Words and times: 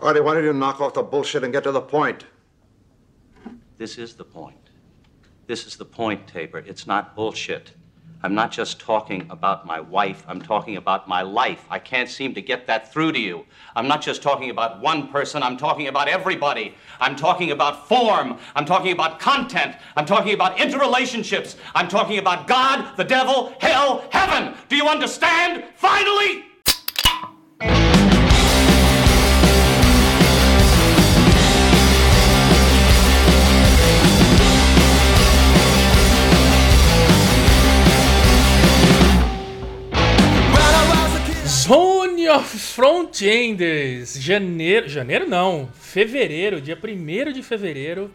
Artie, 0.00 0.20
why 0.20 0.34
don't 0.34 0.44
you 0.44 0.52
knock 0.52 0.80
off 0.80 0.94
the 0.94 1.02
bullshit 1.02 1.42
and 1.42 1.52
get 1.52 1.64
to 1.64 1.72
the 1.72 1.80
point? 1.80 2.24
This 3.78 3.98
is 3.98 4.14
the 4.14 4.24
point. 4.24 4.70
This 5.48 5.66
is 5.66 5.76
the 5.76 5.84
point, 5.84 6.28
Tabor. 6.28 6.58
It's 6.58 6.86
not 6.86 7.16
bullshit. 7.16 7.72
I'm 8.22 8.34
not 8.34 8.50
just 8.50 8.80
talking 8.80 9.26
about 9.30 9.64
my 9.64 9.80
wife, 9.80 10.24
I'm 10.26 10.42
talking 10.42 10.76
about 10.76 11.06
my 11.06 11.22
life. 11.22 11.64
I 11.70 11.78
can't 11.78 12.08
seem 12.08 12.34
to 12.34 12.42
get 12.42 12.66
that 12.66 12.92
through 12.92 13.12
to 13.12 13.20
you. 13.20 13.44
I'm 13.76 13.86
not 13.86 14.02
just 14.02 14.22
talking 14.22 14.50
about 14.50 14.80
one 14.80 15.08
person, 15.08 15.42
I'm 15.42 15.56
talking 15.56 15.86
about 15.86 16.08
everybody. 16.08 16.74
I'm 17.00 17.14
talking 17.14 17.52
about 17.52 17.86
form, 17.86 18.38
I'm 18.56 18.64
talking 18.64 18.90
about 18.90 19.20
content, 19.20 19.76
I'm 19.94 20.04
talking 20.04 20.34
about 20.34 20.56
interrelationships, 20.56 21.56
I'm 21.76 21.86
talking 21.86 22.18
about 22.18 22.48
God, 22.48 22.96
the 22.96 23.04
devil, 23.04 23.54
hell, 23.60 24.04
heaven. 24.10 24.54
Do 24.68 24.74
you 24.74 24.88
understand? 24.88 25.64
Finally! 25.76 26.47
Of 42.30 42.58
Frontenders, 42.58 44.20
janeiro, 44.20 44.86
janeiro 44.86 45.26
não, 45.26 45.66
fevereiro, 45.80 46.60
dia 46.60 46.76
1 46.76 47.32
de 47.32 47.42
fevereiro, 47.42 48.12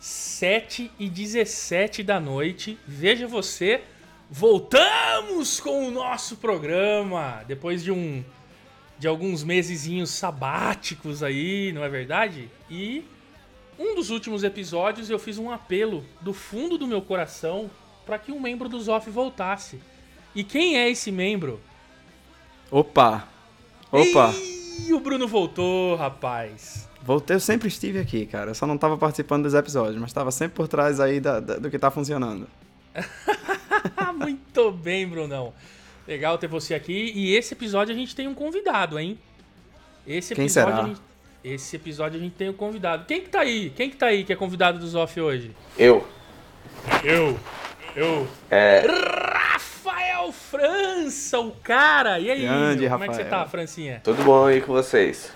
7 0.00 0.90
e 0.98 1.08
17 1.08 2.02
da 2.02 2.18
noite. 2.18 2.76
Veja 2.84 3.28
você, 3.28 3.82
voltamos 4.28 5.60
com 5.60 5.86
o 5.86 5.92
nosso 5.92 6.38
programa 6.38 7.44
depois 7.46 7.84
de 7.84 7.92
um 7.92 8.24
de 8.98 9.06
alguns 9.06 9.44
mesezinhos 9.44 10.10
sabáticos 10.10 11.22
aí, 11.22 11.70
não 11.72 11.84
é 11.84 11.88
verdade? 11.88 12.50
E 12.68 13.04
um 13.78 13.94
dos 13.94 14.10
últimos 14.10 14.42
episódios 14.42 15.08
eu 15.08 15.20
fiz 15.20 15.38
um 15.38 15.52
apelo 15.52 16.04
do 16.20 16.32
fundo 16.32 16.76
do 16.76 16.86
meu 16.86 17.00
coração 17.00 17.70
para 18.04 18.18
que 18.18 18.32
um 18.32 18.40
membro 18.40 18.68
do 18.68 18.80
Zoff 18.80 19.08
voltasse. 19.08 19.78
E 20.34 20.42
quem 20.42 20.78
é 20.78 20.90
esse 20.90 21.12
membro? 21.12 21.60
Opa! 22.72 23.35
Opa! 23.90 24.34
Ih, 24.86 24.92
o 24.92 25.00
Bruno 25.00 25.26
voltou, 25.28 25.96
rapaz. 25.96 26.88
Voltei, 27.02 27.36
eu 27.36 27.40
sempre 27.40 27.68
estive 27.68 27.98
aqui, 28.00 28.26
cara. 28.26 28.50
Eu 28.50 28.54
só 28.54 28.66
não 28.66 28.76
tava 28.76 28.98
participando 28.98 29.44
dos 29.44 29.54
episódios, 29.54 29.96
mas 30.00 30.12
tava 30.12 30.30
sempre 30.30 30.56
por 30.56 30.66
trás 30.66 30.98
aí 30.98 31.20
da, 31.20 31.38
da, 31.38 31.56
do 31.56 31.70
que 31.70 31.78
tá 31.78 31.90
funcionando. 31.90 32.48
Muito 34.18 34.72
bem, 34.72 35.06
Brunão. 35.06 35.52
Legal 36.06 36.36
ter 36.36 36.48
você 36.48 36.74
aqui. 36.74 37.12
E 37.14 37.34
esse 37.34 37.54
episódio 37.54 37.94
a 37.94 37.96
gente 37.96 38.14
tem 38.14 38.26
um 38.26 38.34
convidado, 38.34 38.98
hein? 38.98 39.18
Esse 40.06 40.34
Quem 40.34 40.46
episódio 40.46 40.70
será? 40.70 40.84
A 40.84 40.88
gente, 40.88 41.00
esse 41.44 41.76
episódio 41.76 42.18
a 42.18 42.22
gente 42.22 42.34
tem 42.34 42.48
um 42.48 42.52
convidado. 42.52 43.04
Quem 43.06 43.20
que 43.20 43.28
tá 43.28 43.40
aí? 43.40 43.70
Quem 43.70 43.88
que 43.88 43.96
tá 43.96 44.06
aí 44.06 44.24
que 44.24 44.32
é 44.32 44.36
convidado 44.36 44.78
do 44.78 44.86
Zoff 44.86 45.20
hoje? 45.20 45.52
Eu. 45.78 46.06
Eu. 47.04 47.38
Eu. 47.94 48.26
É, 48.50 48.84
Rafael 50.26 50.32
França, 50.32 51.38
o 51.40 51.50
cara. 51.52 52.18
E 52.18 52.30
aí? 52.30 52.42
Grande? 52.42 52.88
Como 52.88 53.04
é 53.04 53.08
que 53.08 53.14
você 53.14 53.22
Rafael. 53.22 53.44
tá, 53.44 53.50
Francinha? 53.50 54.00
tudo 54.02 54.22
bom 54.24 54.46
aí 54.46 54.60
com 54.60 54.72
vocês? 54.72 55.32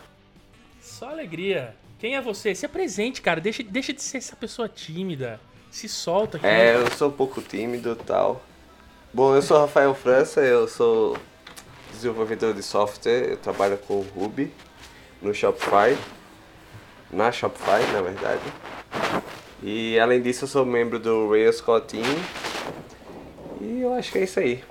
Só 0.80 1.10
alegria. 1.10 1.74
Quem 1.98 2.16
é 2.16 2.20
você? 2.20 2.54
Se 2.54 2.66
apresente, 2.66 3.20
cara. 3.20 3.40
Deixa, 3.40 3.62
deixa 3.62 3.92
de 3.92 4.02
ser 4.02 4.18
essa 4.18 4.34
pessoa 4.36 4.68
tímida. 4.68 5.40
Se 5.70 5.88
solta 5.88 6.36
aqui. 6.38 6.46
É, 6.46 6.74
eu 6.76 6.90
sou 6.90 7.08
um 7.08 7.12
pouco 7.12 7.40
tímido 7.40 7.96
e 8.00 8.04
tal. 8.04 8.42
Bom, 9.12 9.34
eu 9.34 9.42
sou 9.42 9.60
Rafael 9.60 9.94
França, 9.94 10.40
eu 10.40 10.66
sou 10.68 11.16
desenvolvedor 11.92 12.54
de 12.54 12.62
software, 12.62 13.30
eu 13.30 13.36
trabalho 13.36 13.76
com 13.78 14.00
Ruby 14.00 14.52
no 15.20 15.34
Shopify, 15.34 15.96
na 17.10 17.30
Shopify, 17.30 17.82
na 17.92 18.00
verdade. 18.00 18.40
E 19.62 19.98
além 19.98 20.22
disso, 20.22 20.44
eu 20.44 20.48
sou 20.48 20.64
membro 20.64 20.98
do 20.98 21.28
Rails 21.30 21.60
Core 21.60 21.82
Team. 21.84 22.04
E 23.60 23.80
eu 23.82 23.92
acho 23.94 24.10
que 24.12 24.18
é 24.18 24.24
isso 24.24 24.40
aí. 24.40 24.64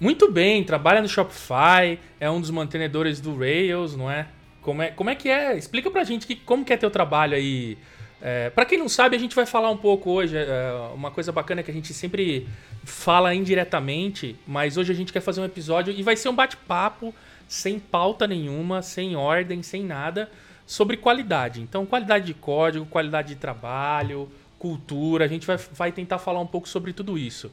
Muito 0.00 0.32
bem, 0.32 0.64
trabalha 0.64 1.02
no 1.02 1.08
Shopify, 1.08 1.98
é 2.18 2.30
um 2.30 2.40
dos 2.40 2.50
mantenedores 2.50 3.20
do 3.20 3.36
Rails, 3.36 3.94
não 3.94 4.10
é? 4.10 4.28
Como 4.62 4.80
é, 4.80 4.90
como 4.90 5.10
é 5.10 5.14
que 5.14 5.28
é? 5.28 5.54
Explica 5.58 5.90
pra 5.90 6.04
gente 6.04 6.26
que, 6.26 6.34
como 6.34 6.64
que 6.64 6.72
é 6.72 6.76
teu 6.78 6.90
trabalho 6.90 7.36
aí. 7.36 7.76
É, 8.22 8.48
para 8.48 8.64
quem 8.64 8.78
não 8.78 8.88
sabe, 8.88 9.14
a 9.14 9.18
gente 9.18 9.36
vai 9.36 9.44
falar 9.44 9.70
um 9.70 9.76
pouco 9.76 10.10
hoje. 10.10 10.38
é, 10.38 10.72
uma 10.94 11.10
coisa 11.10 11.30
bacana 11.30 11.62
que 11.62 11.70
a 11.70 11.74
gente 11.74 11.92
sempre 11.92 12.48
fala 12.82 13.34
indiretamente, 13.34 14.36
mas 14.46 14.78
hoje 14.78 14.90
a 14.90 14.94
gente 14.94 15.12
quer 15.12 15.20
fazer 15.20 15.42
um 15.42 15.44
episódio 15.44 15.92
e 15.92 16.02
vai 16.02 16.16
ser 16.16 16.30
um 16.30 16.34
bate-papo 16.34 17.14
sem 17.46 17.78
pauta 17.78 18.26
nenhuma, 18.26 18.80
sem 18.80 19.16
ordem, 19.16 19.62
sem 19.62 19.84
nada, 19.84 20.30
sobre 20.66 20.96
qualidade. 20.96 21.60
Então, 21.60 21.84
qualidade 21.84 22.24
de 22.24 22.32
código, 22.32 22.86
qualidade 22.86 23.28
de 23.28 23.36
trabalho, 23.36 24.30
cultura, 24.58 25.26
a 25.26 25.28
gente 25.28 25.46
vai, 25.46 25.58
vai 25.58 25.92
tentar 25.92 26.18
falar 26.18 26.40
um 26.40 26.46
pouco 26.46 26.66
sobre 26.66 26.94
tudo 26.94 27.18
isso. 27.18 27.52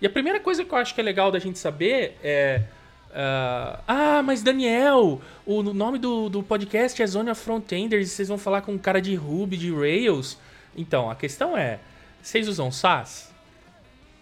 E 0.00 0.06
a 0.06 0.10
primeira 0.10 0.38
coisa 0.38 0.64
que 0.64 0.72
eu 0.72 0.78
acho 0.78 0.94
que 0.94 1.00
é 1.00 1.04
legal 1.04 1.30
da 1.30 1.38
gente 1.38 1.58
saber 1.58 2.16
é. 2.22 2.62
ah, 3.12 3.80
ah, 3.86 4.22
mas 4.22 4.42
Daniel, 4.42 5.20
o 5.44 5.62
nome 5.62 5.98
do, 5.98 6.28
do 6.28 6.42
podcast 6.42 7.02
é 7.02 7.06
Zone 7.06 7.30
of 7.30 7.40
Frontenders 7.40 8.08
e 8.08 8.10
vocês 8.10 8.28
vão 8.28 8.38
falar 8.38 8.62
com 8.62 8.72
um 8.72 8.78
cara 8.78 9.00
de 9.00 9.14
Ruby, 9.14 9.56
de 9.56 9.74
Rails. 9.74 10.38
Então, 10.76 11.10
a 11.10 11.16
questão 11.16 11.56
é: 11.56 11.80
vocês 12.22 12.46
usam 12.48 12.70
SAS? 12.70 13.27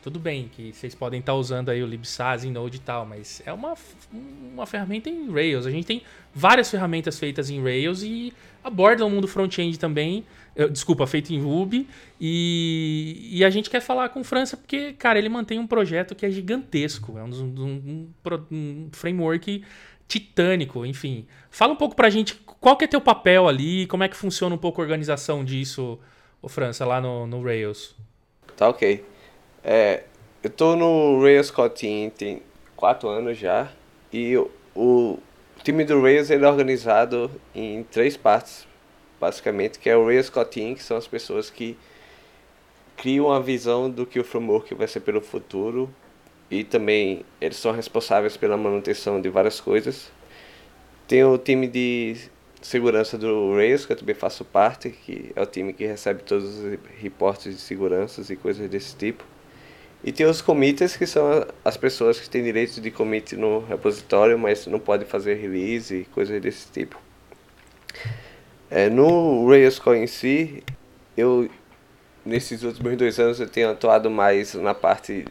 Tudo 0.06 0.20
bem 0.20 0.48
que 0.54 0.72
vocês 0.72 0.94
podem 0.94 1.18
estar 1.18 1.34
usando 1.34 1.68
aí 1.68 1.82
o 1.82 1.86
libsas 1.86 2.44
em 2.44 2.52
Node 2.52 2.76
e 2.76 2.78
tal, 2.80 3.04
mas 3.04 3.42
é 3.44 3.52
uma, 3.52 3.74
uma 4.12 4.64
ferramenta 4.64 5.10
em 5.10 5.28
Rails. 5.32 5.66
A 5.66 5.70
gente 5.72 5.84
tem 5.84 6.00
várias 6.32 6.70
ferramentas 6.70 7.18
feitas 7.18 7.50
em 7.50 7.60
Rails 7.60 8.04
e 8.04 8.32
aborda 8.62 9.04
o 9.04 9.10
mundo 9.10 9.26
front-end 9.26 9.76
também. 9.80 10.24
eh, 10.54 10.68
Desculpa, 10.68 11.08
feito 11.08 11.32
em 11.34 11.40
Ruby. 11.42 11.88
E, 12.20 13.30
e 13.32 13.44
a 13.44 13.50
gente 13.50 13.68
quer 13.68 13.80
falar 13.80 14.08
com 14.10 14.20
o 14.20 14.24
França 14.24 14.56
porque, 14.56 14.92
cara, 14.92 15.18
ele 15.18 15.28
mantém 15.28 15.58
um 15.58 15.66
projeto 15.66 16.14
que 16.14 16.24
é 16.24 16.30
gigantesco. 16.30 17.18
É 17.18 17.24
um, 17.24 17.28
um- 17.28 18.08
um 18.52 18.88
framework 18.92 19.64
titânico, 20.06 20.86
enfim. 20.86 21.26
Fala 21.50 21.72
um 21.72 21.76
pouco 21.76 21.96
pra 21.96 22.08
gente 22.10 22.36
qual 22.60 22.76
que 22.76 22.84
é 22.84 22.86
teu 22.86 23.00
papel 23.00 23.48
ali, 23.48 23.88
como 23.88 24.04
é 24.04 24.08
que 24.08 24.16
funciona 24.16 24.54
um 24.54 24.58
pouco 24.58 24.80
a 24.80 24.84
organização 24.84 25.44
disso, 25.44 25.98
o 26.40 26.48
França, 26.48 26.86
lá 26.86 27.00
no, 27.00 27.26
no 27.26 27.42
Rails. 27.42 27.96
Tá 28.56 28.68
ok. 28.68 29.04
É, 29.68 30.04
eu 30.44 30.50
tô 30.50 30.76
no 30.76 31.20
Rails 31.20 31.52
Team 31.74 32.08
tem 32.10 32.40
4 32.76 33.08
anos 33.08 33.36
já. 33.36 33.68
E 34.12 34.36
o, 34.76 35.18
time 35.64 35.84
do 35.84 36.00
Rails 36.00 36.30
ele 36.30 36.44
é 36.44 36.48
organizado 36.48 37.28
em 37.52 37.82
três 37.82 38.16
partes, 38.16 38.64
basicamente, 39.20 39.80
que 39.80 39.90
é 39.90 39.96
o 39.96 40.06
Rails 40.06 40.30
Team, 40.52 40.76
que 40.76 40.84
são 40.84 40.96
as 40.96 41.08
pessoas 41.08 41.50
que 41.50 41.76
criam 42.96 43.32
a 43.32 43.40
visão 43.40 43.90
do 43.90 44.06
que 44.06 44.20
o 44.20 44.24
framework 44.24 44.72
vai 44.72 44.86
ser 44.86 45.00
pelo 45.00 45.20
futuro. 45.20 45.90
E 46.48 46.62
também 46.62 47.24
eles 47.40 47.56
são 47.56 47.72
responsáveis 47.72 48.36
pela 48.36 48.56
manutenção 48.56 49.20
de 49.20 49.28
várias 49.28 49.60
coisas. 49.60 50.12
Tem 51.08 51.24
o 51.24 51.36
time 51.36 51.66
de 51.66 52.16
segurança 52.62 53.18
do 53.18 53.56
Rails, 53.56 53.84
que 53.84 53.92
eu 53.92 53.96
também 53.96 54.14
faço 54.14 54.44
parte, 54.44 54.90
que 54.90 55.32
é 55.34 55.42
o 55.42 55.46
time 55.46 55.72
que 55.72 55.84
recebe 55.84 56.22
todos 56.22 56.56
os 56.56 56.78
reportes 57.00 57.52
de 57.52 57.60
seguranças 57.60 58.30
e 58.30 58.36
coisas 58.36 58.70
desse 58.70 58.94
tipo. 58.94 59.24
E 60.04 60.12
tem 60.12 60.26
os 60.26 60.40
committers, 60.40 60.96
que 60.96 61.06
são 61.06 61.46
as 61.64 61.76
pessoas 61.76 62.20
que 62.20 62.28
têm 62.28 62.44
direito 62.44 62.80
de 62.80 62.90
commit 62.90 63.34
no 63.36 63.60
repositório, 63.60 64.38
mas 64.38 64.66
não 64.66 64.78
podem 64.78 65.06
fazer 65.06 65.34
release 65.34 65.94
e 65.94 66.04
coisas 66.06 66.40
desse 66.40 66.70
tipo. 66.70 67.00
É, 68.70 68.88
no 68.88 69.48
Rails 69.48 69.78
Core 69.78 69.98
em 69.98 70.06
si, 70.06 70.62
eu 71.16 71.48
nesses 72.24 72.62
últimos 72.62 72.96
dois 72.96 73.18
anos 73.20 73.38
eu 73.38 73.48
tenho 73.48 73.70
atuado 73.70 74.10
mais 74.10 74.54
na 74.54 74.74
parte 74.74 75.24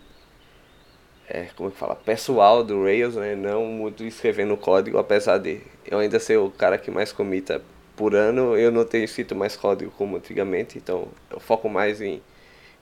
é, 1.27 1.47
como 1.55 1.69
é 1.69 1.71
que 1.71 1.77
fala, 1.77 1.95
pessoal 1.95 2.63
do 2.63 2.83
Rails, 2.83 3.15
né? 3.15 3.35
Não 3.35 3.65
muito 3.65 4.03
escrevendo 4.03 4.55
código, 4.55 4.97
apesar 4.97 5.39
de 5.39 5.59
eu 5.85 5.97
ainda 5.97 6.19
ser 6.19 6.37
o 6.37 6.51
cara 6.51 6.77
que 6.77 6.91
mais 6.91 7.11
comita 7.11 7.61
por 7.95 8.13
ano, 8.13 8.55
eu 8.57 8.71
não 8.71 8.85
tenho 8.85 9.03
escrito 9.03 9.35
mais 9.35 9.55
código 9.55 9.91
como 9.91 10.17
antigamente, 10.17 10.77
então 10.77 11.07
eu 11.31 11.39
foco 11.39 11.67
mais 11.67 12.01
em 12.01 12.21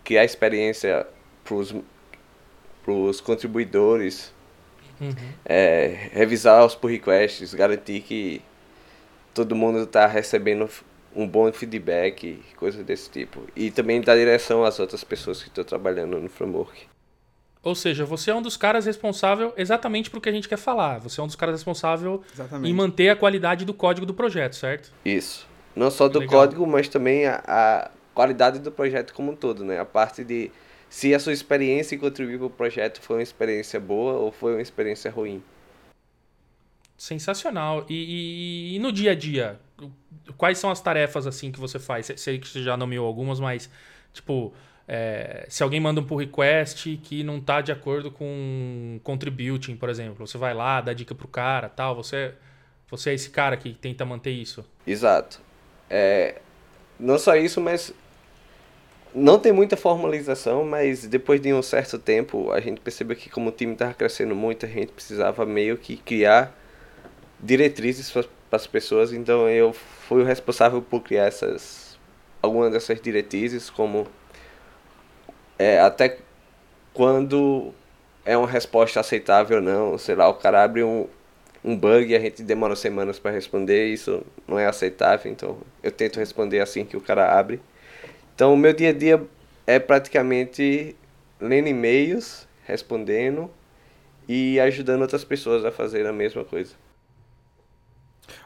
criar 0.04 0.26
experiência 0.26 1.08
para 1.44 2.94
os 2.94 3.22
contribuidores, 3.22 4.34
é, 5.46 6.10
revisar 6.12 6.66
os 6.66 6.76
pull 6.76 6.92
requests, 6.92 7.54
garantir 7.54 8.02
que 8.02 8.42
todo 9.34 9.56
mundo 9.56 9.84
está 9.84 10.08
recebendo 10.08 10.70
um 11.16 11.28
bom 11.28 11.52
feedback, 11.52 12.42
coisas 12.58 12.84
desse 12.86 13.10
tipo. 13.10 13.48
E 13.56 13.70
também 13.70 14.02
dar 14.02 14.16
direção 14.16 14.64
às 14.64 14.80
outras 14.80 15.04
pessoas 15.04 15.42
que 15.42 15.50
estão 15.50 15.64
trabalhando 15.64 16.20
no 16.20 16.30
framework. 16.30 16.88
Ou 17.62 17.76
seja, 17.76 18.04
você 18.04 18.30
é 18.30 18.36
um 18.36 18.42
dos 18.42 18.58
caras 18.58 18.86
responsável 18.86 19.54
exatamente 19.56 20.10
pro 20.10 20.20
que 20.20 20.28
a 20.28 20.32
gente 20.32 20.50
quer 20.50 20.58
falar. 20.58 21.00
Você 21.00 21.22
é 21.22 21.24
um 21.24 21.28
dos 21.28 21.36
caras 21.36 21.56
responsável 21.56 22.22
Exatamente. 22.34 22.70
em 22.70 22.74
manter 22.74 23.10
a 23.10 23.16
qualidade 23.16 23.64
do 23.64 23.74
código 23.74 24.06
do 24.06 24.14
projeto, 24.14 24.56
certo? 24.56 24.92
Isso. 25.06 25.48
Não 25.74 25.90
só 25.90 26.10
do 26.10 26.20
Legal. 26.20 26.42
código, 26.42 26.68
mas 26.68 26.90
também 26.90 27.26
a, 27.26 27.42
a 27.48 27.92
qualidade 28.14 28.60
do 28.60 28.70
projeto 28.70 29.14
como 29.14 29.32
um 29.32 29.36
todo, 29.36 29.64
né? 29.64 29.80
A 29.80 29.86
parte 29.86 30.26
de 30.26 30.52
se 30.94 31.12
a 31.12 31.18
sua 31.18 31.34
experiência 31.34 31.96
em 31.96 31.98
contribuir 31.98 32.38
para 32.38 32.46
o 32.46 32.50
projeto 32.52 33.02
foi 33.02 33.16
uma 33.16 33.24
experiência 33.24 33.80
boa 33.80 34.14
ou 34.14 34.32
foi 34.32 34.54
uma 34.54 34.62
experiência 34.62 35.10
ruim. 35.10 35.42
Sensacional. 36.96 37.84
E, 37.90 37.96
e- 37.96 38.76
e 38.76 38.80
no 38.80 38.92
dia 38.92 39.14
a 39.14 39.16
dia, 39.16 39.60
quais 40.38 40.60
são 40.60 40.70
as 40.70 40.80
tarefas 40.80 41.26
assim 41.26 41.52
que 41.52 41.60
você 41.60 41.80
faz? 41.80 42.12
Sei- 42.18 42.38
que 42.38 42.48
você 42.48 42.62
já 42.62 42.78
nomeou 42.78 43.08
algumas, 43.08 43.40
mas 43.40 43.72
tipo, 44.14 44.54
é, 44.88 45.48
se 45.50 45.64
alguém 45.64 45.80
manda 45.80 46.00
um 46.00 46.04
pull 46.06 46.20
request 46.20 46.96
que 46.98 47.24
não 47.24 47.42
tá 47.42 47.60
de 47.60 47.72
acordo 47.72 48.12
com 48.12 49.00
contributing, 49.04 49.76
por 49.76 49.90
exemplo, 49.90 50.28
você 50.28 50.38
vai 50.38 50.54
lá, 50.54 50.80
dá 50.80 50.94
dica 50.94 51.16
pro 51.16 51.28
cara, 51.28 51.70
tal, 51.70 51.96
você 51.96 52.36
você 52.88 53.10
é 53.10 53.14
esse 53.16 53.32
cara 53.32 53.58
que 53.58 53.74
tenta 53.74 54.06
manter 54.06 54.30
isso. 54.30 54.64
Exato. 54.86 55.42
É, 55.90 56.40
não 57.00 57.18
só 57.18 57.36
isso, 57.36 57.60
mas 57.60 57.92
não 59.16 59.38
tem 59.40 59.52
muita 59.52 59.78
formalização, 59.78 60.64
mas 60.66 61.06
depois 61.06 61.40
de 61.40 61.54
um 61.54 61.62
certo 61.62 62.00
tempo 62.00 62.52
a 62.52 62.60
gente 62.60 62.82
percebeu 62.82 63.16
que 63.16 63.30
como 63.30 63.50
o 63.50 63.52
time 63.52 63.74
estava 63.74 63.94
crescendo 63.94 64.36
muito, 64.36 64.66
a 64.66 64.70
gente 64.70 64.92
precisava 64.92 65.46
meio 65.46 65.78
que 65.78 65.98
criar 65.98 66.58
diretrizes 67.40 68.10
para 68.12 68.26
as 68.52 68.68
pessoas, 68.68 69.14
então 69.14 69.50
eu 69.50 69.74
fui 69.74 70.22
o 70.22 70.26
responsável 70.26 70.82
por 70.82 71.02
criar 71.02 71.26
essas 71.26 71.98
algumas 72.42 72.72
dessas 72.72 73.00
diretrizes, 73.00 73.70
como 73.70 74.08
é, 75.58 75.80
até 75.80 76.18
quando 76.94 77.74
é 78.26 78.38
uma 78.38 78.48
resposta 78.48 79.00
aceitável 79.00 79.58
ou 79.58 79.64
não, 79.64 79.98
sei 79.98 80.16
lá, 80.16 80.28
o 80.28 80.34
cara 80.34 80.64
abre 80.64 80.84
um, 80.84 81.08
um 81.64 81.76
bug 81.76 82.12
e 82.12 82.16
a 82.16 82.20
gente 82.20 82.44
demora 82.44 82.76
semanas 82.76 83.20
para 83.20 83.32
responder, 83.32 83.88
isso 83.88 84.24
não 84.48 84.60
é 84.60 84.66
aceitável, 84.66 85.32
então 85.32 85.58
eu 85.82 85.92
tento 85.92 86.20
responder 86.20 86.60
assim 86.60 86.86
que 86.86 86.98
o 86.98 87.02
cara 87.02 87.38
abre. 87.38 87.62
Então 88.36 88.54
o 88.54 88.58
meu 88.58 88.74
dia 88.74 88.90
a 88.90 88.94
dia 88.94 89.26
é 89.66 89.80
praticamente 89.80 90.96
lendo 91.40 91.68
e-mails, 91.68 92.48
respondendo 92.66 93.50
e 94.28 94.60
ajudando 94.60 95.02
outras 95.02 95.24
pessoas 95.24 95.66
a 95.66 95.72
fazer 95.72 96.06
a 96.06 96.14
mesma 96.14 96.44
coisa. 96.44 96.74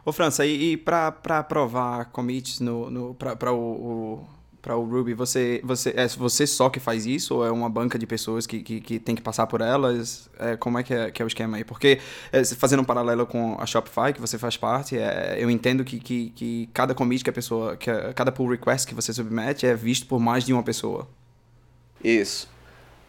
Ô, 0.04 0.12
França, 0.12 0.46
e, 0.46 0.74
e 0.74 0.78
pra 0.78 1.08
aprovar 1.08 2.06
commits 2.06 2.60
no, 2.60 2.90
no, 2.90 3.16
pra 3.16 3.54
o, 3.54 3.60
o, 3.60 4.28
pra 4.68 4.76
o 4.76 4.84
Ruby, 4.84 5.14
você, 5.14 5.62
você, 5.64 5.94
é 5.96 6.06
você 6.10 6.46
só 6.46 6.70
que 6.70 6.78
faz 6.78 7.06
isso? 7.06 7.36
Ou 7.36 7.46
é 7.46 7.50
uma 7.50 7.70
banca 7.70 7.98
de 7.98 8.06
pessoas 8.06 8.46
que, 8.46 8.62
que, 8.62 8.82
que 8.82 9.00
tem 9.00 9.16
que 9.16 9.22
passar 9.22 9.48
por 9.48 9.62
elas? 9.62 10.30
É, 10.38 10.58
como 10.58 10.78
é 10.78 10.84
que, 10.84 10.94
é 10.94 11.10
que 11.10 11.22
é 11.22 11.26
o 11.26 11.28
esquema 11.28 11.56
aí? 11.56 11.64
Porque, 11.64 12.00
é, 12.34 12.44
fazendo 12.44 12.82
um 12.82 12.84
paralelo 12.84 13.26
com 13.26 13.56
a 13.58 13.66
Shopify, 13.66 14.12
que 14.14 14.20
você 14.20 14.38
faz 14.38 14.58
parte, 14.58 14.98
é, 14.98 15.38
eu 15.40 15.50
entendo 15.50 15.86
que, 15.86 16.02
que, 16.02 16.32
que 16.32 16.70
cada 16.74 16.94
commit 16.94 17.24
que 17.24 17.30
a 17.30 17.34
pessoa, 17.34 17.78
que 17.78 17.90
a, 17.90 18.12
cada 18.14 18.30
pull 18.30 18.50
request 18.50 18.86
que 18.86 18.94
você 18.94 19.14
submete 19.14 19.66
é 19.66 19.74
visto 19.74 20.06
por 20.06 20.20
mais 20.20 20.44
de 20.44 20.52
uma 20.52 20.64
pessoa. 20.64 21.08
Isso. 22.04 22.50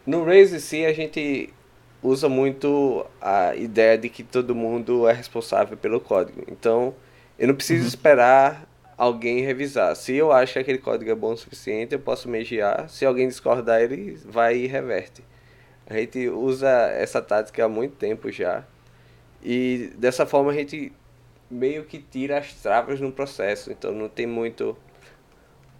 No 0.06 0.24
Rails 0.24 0.52
em 0.52 0.60
si, 0.60 0.86
a 0.86 0.92
gente 0.92 1.52
usa 2.00 2.28
muito 2.28 3.04
a 3.20 3.56
ideia 3.56 3.98
de 3.98 4.08
que 4.08 4.22
todo 4.22 4.54
mundo 4.54 5.08
é 5.08 5.12
responsável 5.12 5.76
pelo 5.76 5.98
código. 5.98 6.40
Então, 6.46 6.94
eu 7.36 7.48
não 7.48 7.54
preciso 7.56 7.84
esperar 7.84 8.67
alguém 8.98 9.40
revisar. 9.40 9.94
Se 9.94 10.12
eu 10.14 10.32
acho 10.32 10.54
que 10.54 10.58
aquele 10.58 10.78
código 10.78 11.08
é 11.08 11.14
bom 11.14 11.32
o 11.32 11.36
suficiente, 11.36 11.94
eu 11.94 12.00
posso 12.00 12.28
mediar. 12.28 12.90
Se 12.90 13.06
alguém 13.06 13.28
discordar, 13.28 13.80
ele 13.80 14.18
vai 14.26 14.56
e 14.56 14.66
reverte. 14.66 15.22
A 15.86 15.94
gente 15.94 16.28
usa 16.28 16.68
essa 16.68 17.22
tática 17.22 17.64
há 17.64 17.68
muito 17.68 17.94
tempo 17.94 18.30
já. 18.30 18.64
E 19.42 19.92
dessa 19.96 20.26
forma 20.26 20.50
a 20.50 20.54
gente 20.54 20.92
meio 21.48 21.84
que 21.84 21.98
tira 21.98 22.38
as 22.38 22.52
travas 22.54 23.00
no 23.00 23.12
processo. 23.12 23.70
Então 23.70 23.92
não 23.92 24.08
tem 24.08 24.26
muito 24.26 24.76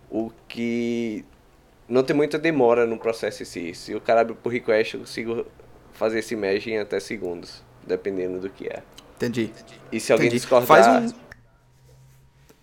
o 0.08 0.30
que 0.46 1.24
não 1.88 2.02
tem 2.02 2.14
muita 2.14 2.38
demora 2.38 2.86
no 2.86 2.98
processo 2.98 3.42
em 3.42 3.46
si. 3.46 3.74
Se 3.74 3.94
o 3.94 4.00
cara 4.00 4.20
abre 4.20 4.34
por 4.34 4.50
request, 4.50 4.94
eu 4.94 5.00
consigo 5.00 5.44
fazer 5.92 6.20
esse 6.20 6.36
merge 6.36 6.70
em 6.70 6.78
até 6.78 7.00
segundos, 7.00 7.62
dependendo 7.86 8.38
do 8.38 8.48
que 8.48 8.68
é. 8.68 8.82
Entendi. 9.16 9.50
E 9.90 9.98
se 9.98 10.12
alguém 10.12 10.28
Entendi. 10.28 10.40
discordar, 10.40 10.66
Faz 10.66 11.12
um, 11.12 11.16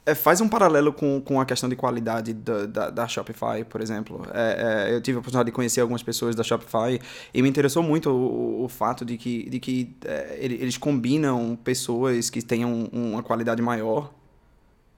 é, 0.06 0.13
faz 0.13 0.40
um 0.42 0.48
paralelo 0.48 0.94
com, 0.94 1.19
com 1.22 1.42
a 1.42 1.46
questão 1.46 1.68
de 1.68 1.75
qualidade 1.75 2.34
da, 2.34 2.66
da, 2.66 2.90
da 2.92 3.07
Shopify, 3.07 3.63
por 3.68 3.81
exemplo. 3.81 4.25
É, 4.34 4.90
é, 4.92 4.96
eu 4.96 5.02
tive 5.02 5.18
a 5.18 5.19
oportunidade 5.19 5.48
de 5.48 5.52
conhecer 5.52 5.81
algumas 5.81 6.04
pessoas 6.04 6.36
da 6.36 6.44
Shopify 6.44 7.00
e 7.34 7.42
me 7.42 7.50
interessou 7.50 7.81
muito 7.81 8.10
o, 8.12 8.63
o 8.63 8.69
fato 8.69 9.04
de 9.04 9.18
que, 9.18 9.50
de 9.50 9.60
que 9.60 9.96
é, 10.06 10.38
ele- 10.40 10.56
eles 10.56 10.78
combinam 10.78 11.57
pessoas 11.63 12.30
que 12.30 12.42
tenham 12.42 12.86
uma 12.94 13.24
qualidade 13.24 13.62
maior, 13.62 14.13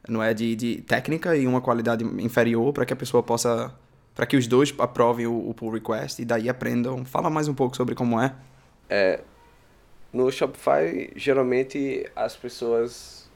não 0.10 0.22
é, 0.22 0.34
de, 0.34 0.56
de 0.56 0.82
técnica 0.82 1.36
e 1.36 1.48
uma 1.48 1.62
qualidade 1.62 2.04
inferior 2.04 2.74
para 2.74 2.86
que 2.86 2.94
a 2.94 2.96
pessoa 2.96 3.24
possa, 3.24 3.74
para 4.16 4.26
que 4.26 4.36
os 4.38 4.48
dois 4.48 4.74
aprovem 4.78 5.26
o, 5.28 5.50
o 5.50 5.54
pull 5.54 5.72
request 5.72 6.22
e 6.22 6.26
daí 6.26 6.50
aprendam. 6.50 7.06
Fala 7.06 7.30
mais 7.30 7.48
um 7.48 7.54
pouco 7.54 7.76
sobre 7.78 7.96
como 7.96 8.20
é. 8.20 8.34
no 10.12 10.32
Shopify, 10.32 11.12
geralmente 11.16 12.10
as 12.16 12.36
pessoas 12.36 13.27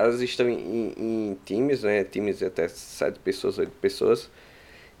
elas 0.00 0.20
estão 0.20 0.48
em, 0.48 0.92
em 0.96 1.38
times, 1.44 1.82
né? 1.82 2.04
Times 2.04 2.38
de 2.38 2.46
até 2.46 2.68
sete 2.68 3.18
pessoas, 3.18 3.58
oito 3.58 3.72
pessoas. 3.80 4.30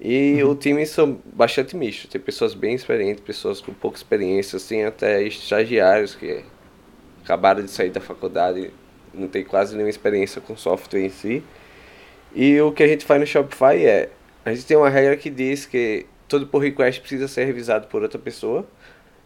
E 0.00 0.42
o 0.42 0.54
time 0.54 0.84
são 0.86 1.20
bastante 1.26 1.76
misto. 1.76 2.08
Tem 2.08 2.20
pessoas 2.20 2.54
bem 2.54 2.74
experientes, 2.74 3.22
pessoas 3.22 3.60
com 3.60 3.72
pouca 3.72 3.98
experiência, 3.98 4.58
tem 4.58 4.84
até 4.84 5.22
estagiários 5.22 6.14
que 6.14 6.42
acabaram 7.22 7.62
de 7.62 7.70
sair 7.70 7.90
da 7.90 8.00
faculdade, 8.00 8.70
não 9.12 9.28
tem 9.28 9.44
quase 9.44 9.74
nenhuma 9.74 9.90
experiência 9.90 10.40
com 10.40 10.56
software 10.56 11.00
em 11.00 11.10
si. 11.10 11.42
E 12.34 12.60
o 12.60 12.72
que 12.72 12.82
a 12.82 12.86
gente 12.86 13.04
faz 13.04 13.20
no 13.20 13.26
Shopify 13.26 13.84
é, 13.84 14.08
a 14.44 14.54
gente 14.54 14.64
tem 14.64 14.76
uma 14.76 14.88
regra 14.88 15.16
que 15.16 15.28
diz 15.28 15.66
que 15.66 16.06
todo 16.28 16.46
pull 16.46 16.60
request 16.60 17.00
precisa 17.00 17.28
ser 17.28 17.44
revisado 17.44 17.86
por 17.88 18.02
outra 18.02 18.18
pessoa. 18.18 18.66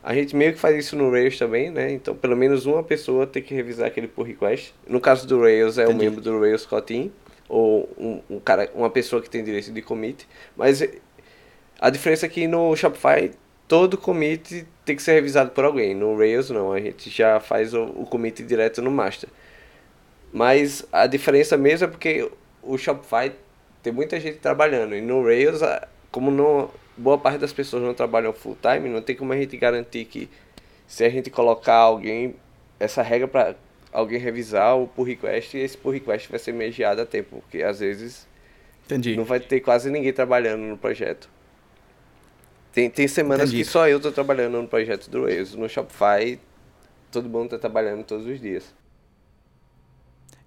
A 0.04 0.12
gente 0.12 0.36
meio 0.36 0.52
que 0.52 0.58
faz 0.58 0.76
isso 0.76 0.94
no 0.96 1.10
Rails 1.10 1.38
também, 1.38 1.70
né? 1.70 1.90
Então, 1.90 2.14
pelo 2.14 2.36
menos 2.36 2.66
uma 2.66 2.82
pessoa 2.82 3.26
tem 3.26 3.42
que 3.42 3.54
revisar 3.54 3.86
aquele 3.86 4.06
pull 4.06 4.22
request. 4.22 4.74
No 4.86 5.00
caso 5.00 5.26
do 5.26 5.40
Rails, 5.40 5.78
é 5.78 5.86
um 5.86 5.92
Entendi. 5.92 6.04
membro 6.04 6.20
do 6.20 6.38
Rails 6.38 6.68
Team, 6.86 7.10
ou 7.48 7.88
um, 7.96 8.20
um 8.28 8.38
cara, 8.38 8.70
uma 8.74 8.90
pessoa 8.90 9.22
que 9.22 9.30
tem 9.30 9.42
direito 9.42 9.72
de 9.72 9.80
commit. 9.80 10.28
Mas 10.54 10.82
eh, 10.82 10.98
a 11.80 11.88
diferença 11.88 12.26
é 12.26 12.28
que 12.28 12.46
no 12.46 12.76
Shopify, 12.76 13.30
todo 13.66 13.96
commit 13.96 14.66
tem 14.84 14.94
que 14.94 15.02
ser 15.02 15.12
revisado 15.12 15.52
por 15.52 15.64
alguém. 15.64 15.94
No 15.94 16.18
Rails, 16.18 16.50
não. 16.50 16.70
A 16.70 16.80
gente 16.80 17.08
já 17.08 17.40
faz 17.40 17.72
o, 17.72 17.84
o 17.84 18.04
commit 18.04 18.42
direto 18.42 18.82
no 18.82 18.90
master. 18.90 19.30
Mas 20.30 20.84
a 20.92 21.06
diferença 21.06 21.56
mesmo 21.56 21.86
é 21.86 21.88
porque 21.88 22.30
o 22.62 22.76
Shopify 22.76 23.32
tem 23.82 23.90
muita 23.90 24.20
gente 24.20 24.36
trabalhando. 24.36 24.94
E 24.94 25.00
no 25.00 25.24
Rails, 25.24 25.60
como 26.10 26.30
não, 26.30 26.68
boa 26.96 27.18
parte 27.18 27.38
das 27.38 27.52
pessoas 27.52 27.82
não 27.82 27.94
trabalham 27.94 28.32
full 28.32 28.56
time, 28.60 28.88
não 28.88 29.02
tem 29.02 29.16
como 29.16 29.32
a 29.32 29.36
gente 29.36 29.56
garantir 29.56 30.04
que 30.04 30.28
se 30.86 31.04
a 31.04 31.08
gente 31.08 31.30
colocar 31.30 31.76
alguém, 31.76 32.36
essa 32.78 33.02
regra 33.02 33.26
para 33.26 33.56
alguém 33.92 34.18
revisar 34.18 34.76
o 34.76 34.86
pull 34.86 35.04
request, 35.04 35.56
esse 35.56 35.76
pull 35.76 35.92
request 35.92 36.28
vai 36.28 36.38
ser 36.38 36.52
mediado 36.52 37.00
a 37.00 37.06
tempo, 37.06 37.40
porque 37.40 37.62
às 37.62 37.80
vezes 37.80 38.26
Entendi. 38.84 39.16
não 39.16 39.24
vai 39.24 39.40
ter 39.40 39.60
quase 39.60 39.90
ninguém 39.90 40.12
trabalhando 40.12 40.62
no 40.62 40.76
projeto. 40.76 41.28
Tem, 42.72 42.90
tem 42.90 43.06
semanas 43.06 43.50
Entendi. 43.50 43.64
que 43.64 43.70
só 43.70 43.88
eu 43.88 44.00
tô 44.00 44.10
trabalhando 44.10 44.60
no 44.60 44.66
projeto 44.66 45.08
do 45.08 45.24
Rails. 45.24 45.54
No 45.54 45.68
Shopify, 45.68 46.40
todo 47.12 47.28
mundo 47.28 47.50
tá 47.50 47.58
trabalhando 47.58 48.02
todos 48.02 48.26
os 48.26 48.40
dias. 48.40 48.74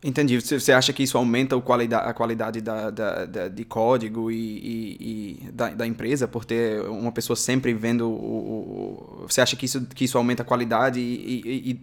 Entendi. 0.07 0.39
Você 0.39 0.71
acha 0.71 0.93
que 0.93 1.03
isso 1.03 1.17
aumenta 1.17 1.55
a 1.97 2.13
qualidade 2.13 2.61
da, 2.61 2.89
da, 2.89 3.25
da- 3.25 3.47
de 3.49 3.65
código 3.65 4.31
e, 4.31 4.37
e- 4.37 5.39
e 5.49 5.51
da, 5.51 5.71
empresa 5.85 6.27
por 6.29 6.45
ter 6.45 6.81
uma 6.83 7.11
pessoa 7.11 7.35
sempre 7.35 7.73
vendo 7.73 8.09
o. 8.09 9.25
você 9.27 9.41
acha 9.41 9.57
que 9.57 9.65
isso, 9.65 9.85
que 9.87 10.05
isso 10.05 10.17
aumenta 10.17 10.43
a 10.43 10.45
qualidade 10.45 10.99
e. 11.01 11.79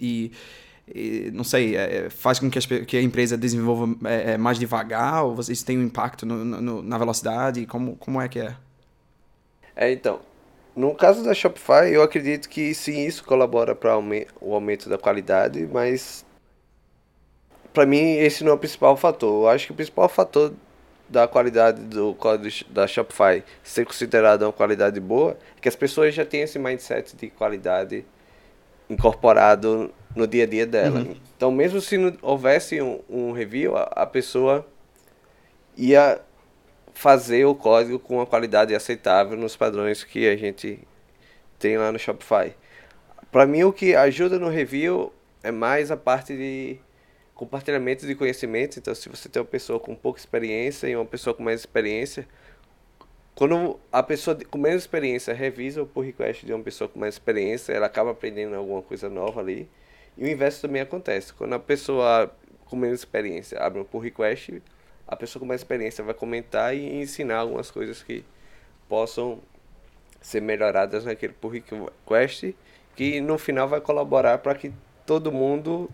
e- 0.89 1.31
não 1.33 1.45
sei, 1.45 1.77
é, 1.77 2.11
faz 2.11 2.39
com 2.39 2.51
que, 2.51 2.59
as 2.59 2.67
que 2.67 2.97
a 2.97 3.03
empresa 3.03 3.37
desenvolva 3.39 3.95
é, 4.09 4.33
é, 4.35 4.39
mais 4.39 4.59
devagar 4.59 5.25
ou 5.25 5.39
isso 5.41 5.65
tem 5.65 5.79
um 5.79 5.83
impacto 5.83 6.25
no- 6.27 6.45
no- 6.45 6.83
na 6.83 6.99
velocidade? 6.99 7.67
Como, 7.67 7.97
como 7.97 8.21
é 8.21 8.29
que 8.29 8.39
é? 8.41 8.57
É, 9.77 9.91
então, 9.93 10.21
no 10.77 10.95
caso 10.95 11.25
da 11.25 11.35
Shopify, 11.35 11.91
eu 11.93 12.03
acredito 12.03 12.49
que 12.49 12.75
sim, 12.75 13.05
isso 13.07 13.25
colabora 13.25 13.75
para 13.75 13.97
o 14.41 14.55
aumento 14.55 14.89
da 14.89 14.99
qualidade, 14.99 15.67
mas 15.67 16.24
para 17.75 17.85
mim 17.85 18.15
esse 18.17 18.45
não 18.45 18.53
é 18.53 18.55
o 18.55 18.59
principal 18.59 18.97
fator. 18.97 19.43
Eu 19.43 19.49
acho 19.49 19.67
que 19.67 19.73
o 19.73 19.75
principal 19.75 20.09
fator 20.09 20.55
da 21.09 21.29
qualidade 21.29 21.83
do 21.83 22.15
código 22.15 22.73
da 22.73 22.87
Shopify 22.87 23.45
ser 23.63 23.85
considerado 23.85 24.43
uma 24.43 24.53
qualidade 24.53 24.99
boa 25.01 25.37
é 25.57 25.61
que 25.61 25.69
as 25.69 25.77
pessoas 25.77 26.15
já 26.15 26.25
têm 26.25 26.43
esse 26.43 26.59
mindset 26.59 27.15
de 27.15 27.29
qualidade 27.29 28.07
incorporado 28.89 29.93
no 30.15 30.27
dia 30.27 30.45
a 30.45 30.47
dia 30.47 30.67
dela. 30.67 31.05
Então, 31.37 31.51
mesmo 31.51 31.81
se 31.81 31.99
não 31.99 32.17
houvesse 32.23 32.81
um, 32.81 33.01
um 33.11 33.33
review, 33.33 33.77
a, 33.77 33.83
a 33.83 34.07
pessoa 34.07 34.67
ia 35.77 36.21
fazer 36.95 37.45
o 37.45 37.55
código 37.55 37.99
com 37.99 38.17
uma 38.17 38.27
qualidade 38.27 38.75
aceitável 38.75 39.37
nos 39.37 39.57
padrões 39.57 40.05
que 40.05 40.29
a 40.29 40.37
gente 40.37 40.79
tem 41.59 41.77
lá 41.77 41.91
no 41.91 41.99
Shopify. 41.99 42.55
Para 43.33 43.47
mim, 43.47 43.65
o 43.65 43.73
que 43.73 43.97
ajuda 43.97 44.39
no 44.39 44.49
review 44.49 45.13
é 45.43 45.51
mais 45.51 45.91
a 45.91 45.97
parte 45.97 46.37
de 46.37 46.79
compartilhamento 47.45 48.07
de 48.07 48.15
conhecimento. 48.15 48.79
Então, 48.79 48.95
se 48.95 49.09
você 49.09 49.29
tem 49.29 49.41
uma 49.41 49.49
pessoa 49.49 49.79
com 49.79 49.95
pouca 49.95 50.19
experiência 50.19 50.89
e 50.89 50.97
uma 50.97 51.05
pessoa 51.05 51.35
com 51.35 51.43
mais 51.43 51.61
experiência, 51.61 52.27
quando 53.35 53.79
a 53.93 54.03
pessoa 54.03 54.39
com 54.51 54.59
menos 54.59 54.83
experiência 54.83 55.35
revisa 55.35 55.83
o 55.83 55.87
pull 55.87 56.05
request 56.05 56.47
de 56.47 56.53
uma 56.53 56.63
pessoa 56.63 56.89
com 56.89 56.99
mais 56.99 57.15
experiência, 57.15 57.73
ela 57.73 57.87
acaba 57.87 58.13
aprendendo 58.13 58.55
alguma 58.55 58.81
coisa 58.81 59.09
nova 59.09 59.41
ali. 59.41 59.69
E 60.17 60.25
o 60.25 60.29
inverso 60.29 60.63
também 60.63 60.81
acontece. 60.81 61.35
Quando 61.35 61.53
a 61.55 61.59
pessoa 61.59 62.35
com 62.65 62.77
menos 62.77 63.01
experiência 63.01 63.59
abre 63.61 63.81
um 63.81 63.85
pull 63.85 64.01
request, 64.01 64.63
a 65.07 65.17
pessoa 65.17 65.41
com 65.41 65.47
mais 65.47 65.61
experiência 65.61 66.03
vai 66.03 66.15
comentar 66.15 66.75
e 66.75 67.01
ensinar 67.03 67.39
algumas 67.39 67.71
coisas 67.71 68.03
que 68.03 68.25
possam 68.89 69.41
ser 70.21 70.41
melhoradas 70.41 71.05
naquele 71.05 71.35
pull 71.35 71.51
request, 71.51 72.55
que 72.97 73.21
no 73.21 73.37
final 73.37 73.69
vai 73.69 73.81
colaborar 73.81 74.39
para 74.39 74.55
que 74.55 74.73
todo 75.05 75.31
mundo 75.31 75.91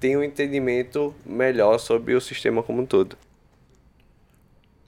tenha 0.00 0.18
um 0.18 0.22
entendimento 0.22 1.14
melhor 1.24 1.78
sobre 1.78 2.14
o 2.14 2.20
sistema 2.20 2.62
como 2.62 2.82
um 2.82 2.86
todo. 2.86 3.16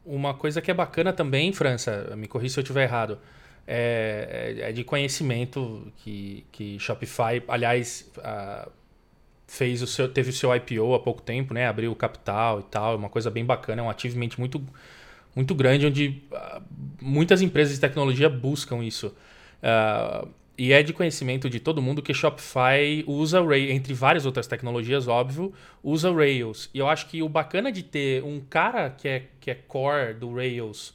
Uma 0.05 0.35
coisa 0.35 0.61
que 0.61 0.71
é 0.71 0.75
bacana 0.75 1.13
também, 1.13 1.53
França, 1.53 2.15
me 2.17 2.29
corri 2.29 2.49
se 2.49 2.59
eu 2.59 2.63
estiver 2.63 2.85
errado, 2.85 3.19
é, 3.67 4.57
é, 4.61 4.73
de 4.73 4.85
conhecimento 4.85 5.93
que, 5.99 6.47
que 6.53 6.79
Shopify, 6.79 7.43
aliás, 7.49 8.09
fez 9.47 9.83
o 9.83 9.87
seu, 9.87 10.09
teve 10.09 10.31
o 10.31 10.33
seu 10.33 10.55
IPO 10.55 10.95
há 10.95 11.01
pouco 11.01 11.23
tempo, 11.23 11.55
né? 11.55 11.67
Abriu 11.67 11.93
o 11.93 11.97
capital 11.97 12.61
e 12.61 12.63
tal, 12.65 12.95
é 12.95 12.97
uma 12.97 13.09
coisa 13.09 13.31
bem 13.31 13.45
bacana, 13.45 13.83
é 13.83 13.85
um 13.85 13.91
achievement 13.91 14.31
muito, 14.39 14.65
muito 15.35 15.55
grande, 15.55 15.87
onde 15.87 16.23
uh, 16.33 16.63
muitas 17.01 17.43
empresas 17.43 17.75
de 17.75 17.81
tecnologia 17.81 18.29
buscam 18.29 18.85
isso. 18.85 19.15
Uh, 19.63 20.29
e 20.59 20.73
é 20.73 20.83
de 20.83 20.93
conhecimento 20.93 21.51
de 21.51 21.61
todo 21.61 21.83
mundo 21.83 22.03
que 22.03 22.15
Shopify 22.15 23.05
usa 23.07 23.43
Rails, 23.43 23.71
entre 23.71 23.93
várias 23.93 24.25
outras 24.25 24.47
tecnologias, 24.47 25.07
óbvio, 25.07 25.53
usa 25.83 26.13
Rails. 26.13 26.71
E 26.73 26.79
eu 26.79 26.89
acho 26.89 27.09
que 27.09 27.23
o 27.23 27.29
bacana 27.29 27.71
de 27.71 27.83
ter 27.83 28.23
um 28.25 28.41
cara 28.41 28.89
que 28.91 29.07
é, 29.07 29.25
que 29.39 29.51
é 29.51 29.55
core 29.55 30.15
do 30.15 30.35
Rails 30.35 30.95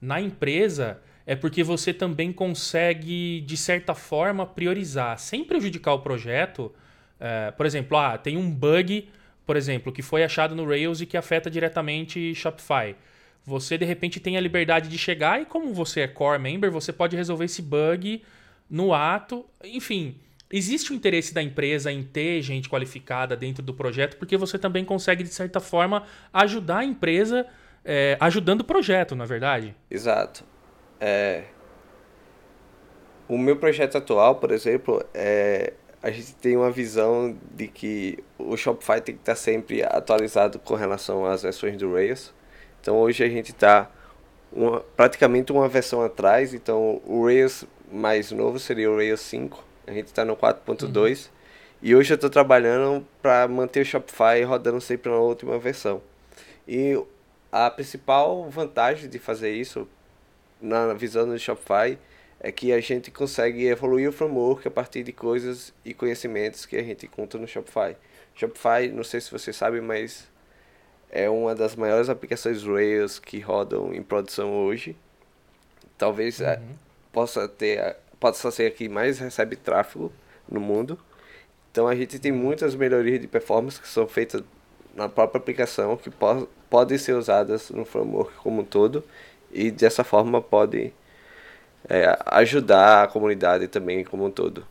na 0.00 0.20
empresa 0.20 0.98
é 1.26 1.36
porque 1.36 1.62
você 1.62 1.92
também 1.92 2.32
consegue, 2.32 3.42
de 3.42 3.56
certa 3.56 3.94
forma, 3.94 4.46
priorizar, 4.46 5.18
sem 5.18 5.44
prejudicar 5.44 5.92
o 5.92 6.00
projeto. 6.00 6.72
É, 7.20 7.50
por 7.50 7.66
exemplo, 7.66 7.96
ah, 7.98 8.16
tem 8.16 8.36
um 8.36 8.50
bug, 8.50 9.08
por 9.46 9.56
exemplo, 9.56 9.92
que 9.92 10.02
foi 10.02 10.24
achado 10.24 10.56
no 10.56 10.66
Rails 10.66 11.00
e 11.00 11.06
que 11.06 11.16
afeta 11.16 11.50
diretamente 11.50 12.34
Shopify. 12.34 12.96
Você, 13.44 13.76
de 13.76 13.84
repente, 13.84 14.20
tem 14.20 14.36
a 14.36 14.40
liberdade 14.40 14.88
de 14.88 14.96
chegar 14.96 15.40
e, 15.40 15.44
como 15.44 15.74
você 15.74 16.00
é 16.00 16.08
core 16.08 16.40
member, 16.40 16.70
você 16.70 16.92
pode 16.92 17.14
resolver 17.14 17.44
esse 17.44 17.60
bug 17.60 18.22
no 18.72 18.94
ato. 18.94 19.44
Enfim, 19.62 20.16
existe 20.50 20.92
o 20.92 20.94
interesse 20.94 21.34
da 21.34 21.42
empresa 21.42 21.92
em 21.92 22.02
ter 22.02 22.40
gente 22.40 22.70
qualificada 22.70 23.36
dentro 23.36 23.62
do 23.62 23.74
projeto, 23.74 24.16
porque 24.16 24.38
você 24.38 24.58
também 24.58 24.82
consegue, 24.82 25.22
de 25.22 25.28
certa 25.28 25.60
forma, 25.60 26.04
ajudar 26.32 26.78
a 26.78 26.84
empresa 26.84 27.46
é, 27.84 28.16
ajudando 28.18 28.62
o 28.62 28.64
projeto, 28.64 29.14
na 29.14 29.24
é 29.24 29.26
verdade? 29.26 29.76
Exato. 29.90 30.44
É... 30.98 31.44
O 33.28 33.36
meu 33.36 33.56
projeto 33.56 33.98
atual, 33.98 34.36
por 34.36 34.50
exemplo, 34.52 35.04
é... 35.12 35.74
a 36.02 36.10
gente 36.10 36.34
tem 36.36 36.56
uma 36.56 36.70
visão 36.70 37.36
de 37.54 37.68
que 37.68 38.18
o 38.38 38.56
Shopify 38.56 39.00
tem 39.00 39.14
que 39.14 39.20
estar 39.20 39.34
sempre 39.34 39.82
atualizado 39.82 40.58
com 40.58 40.74
relação 40.74 41.26
às 41.26 41.42
versões 41.42 41.76
do 41.76 41.92
Rails. 41.92 42.32
Então 42.80 42.96
hoje 42.96 43.22
a 43.22 43.28
gente 43.28 43.50
está 43.50 43.90
praticamente 44.96 45.50
uma 45.50 45.68
versão 45.68 46.02
atrás, 46.02 46.52
então 46.52 47.00
o 47.06 47.24
Rails 47.24 47.64
mais 47.92 48.32
novo 48.32 48.58
seria 48.58 48.90
o 48.90 48.96
Rails 48.96 49.20
5. 49.20 49.62
A 49.86 49.92
gente 49.92 50.06
está 50.06 50.24
no 50.24 50.36
4.2. 50.36 51.26
Uhum. 51.26 51.32
E 51.82 51.94
hoje 51.94 52.12
eu 52.12 52.14
estou 52.14 52.30
trabalhando 52.30 53.06
para 53.20 53.46
manter 53.46 53.80
o 53.80 53.84
Shopify 53.84 54.42
rodando 54.46 54.80
sempre 54.80 55.10
na 55.10 55.18
última 55.18 55.58
versão. 55.58 56.00
E 56.66 57.00
a 57.50 57.70
principal 57.70 58.48
vantagem 58.48 59.10
de 59.10 59.18
fazer 59.18 59.52
isso, 59.52 59.86
na 60.60 60.94
visão 60.94 61.28
do 61.28 61.38
Shopify, 61.38 61.98
é 62.40 62.50
que 62.50 62.72
a 62.72 62.80
gente 62.80 63.10
consegue 63.10 63.66
evoluir 63.66 64.08
o 64.08 64.12
framework 64.12 64.66
a 64.66 64.70
partir 64.70 65.02
de 65.02 65.12
coisas 65.12 65.72
e 65.84 65.92
conhecimentos 65.92 66.64
que 66.64 66.76
a 66.76 66.82
gente 66.82 67.06
conta 67.08 67.36
no 67.36 67.46
Shopify. 67.46 67.96
Shopify, 68.34 68.88
não 68.92 69.04
sei 69.04 69.20
se 69.20 69.30
você 69.30 69.52
sabe, 69.52 69.80
mas 69.80 70.28
é 71.10 71.28
uma 71.28 71.54
das 71.54 71.76
maiores 71.76 72.08
aplicações 72.08 72.62
Rails 72.62 73.18
que 73.18 73.40
rodam 73.40 73.92
em 73.92 74.02
produção 74.02 74.54
hoje. 74.54 74.96
Talvez 75.98 76.40
é, 76.40 76.56
uhum 76.56 76.91
possa 77.12 77.48
ter 77.48 77.96
possa 78.18 78.50
ser 78.50 78.66
aqui 78.66 78.88
mais 78.88 79.18
recebe 79.18 79.56
tráfego 79.56 80.12
no 80.48 80.60
mundo. 80.60 80.98
Então 81.70 81.88
a 81.88 81.94
gente 81.94 82.18
tem 82.18 82.32
muitas 82.32 82.74
melhorias 82.74 83.20
de 83.20 83.26
performance 83.26 83.80
que 83.80 83.88
são 83.88 84.06
feitas 84.06 84.42
na 84.94 85.08
própria 85.08 85.38
aplicação 85.38 85.96
que 85.96 86.10
po 86.10 86.48
podem 86.70 86.96
ser 86.96 87.12
usadas 87.12 87.70
no 87.70 87.84
framework 87.84 88.34
como 88.36 88.62
um 88.62 88.64
todo 88.64 89.04
e 89.52 89.70
dessa 89.70 90.02
forma 90.02 90.40
pode 90.40 90.92
é, 91.88 92.18
ajudar 92.26 93.04
a 93.04 93.06
comunidade 93.08 93.68
também 93.68 94.04
como 94.04 94.24
um 94.24 94.30
todo. 94.30 94.66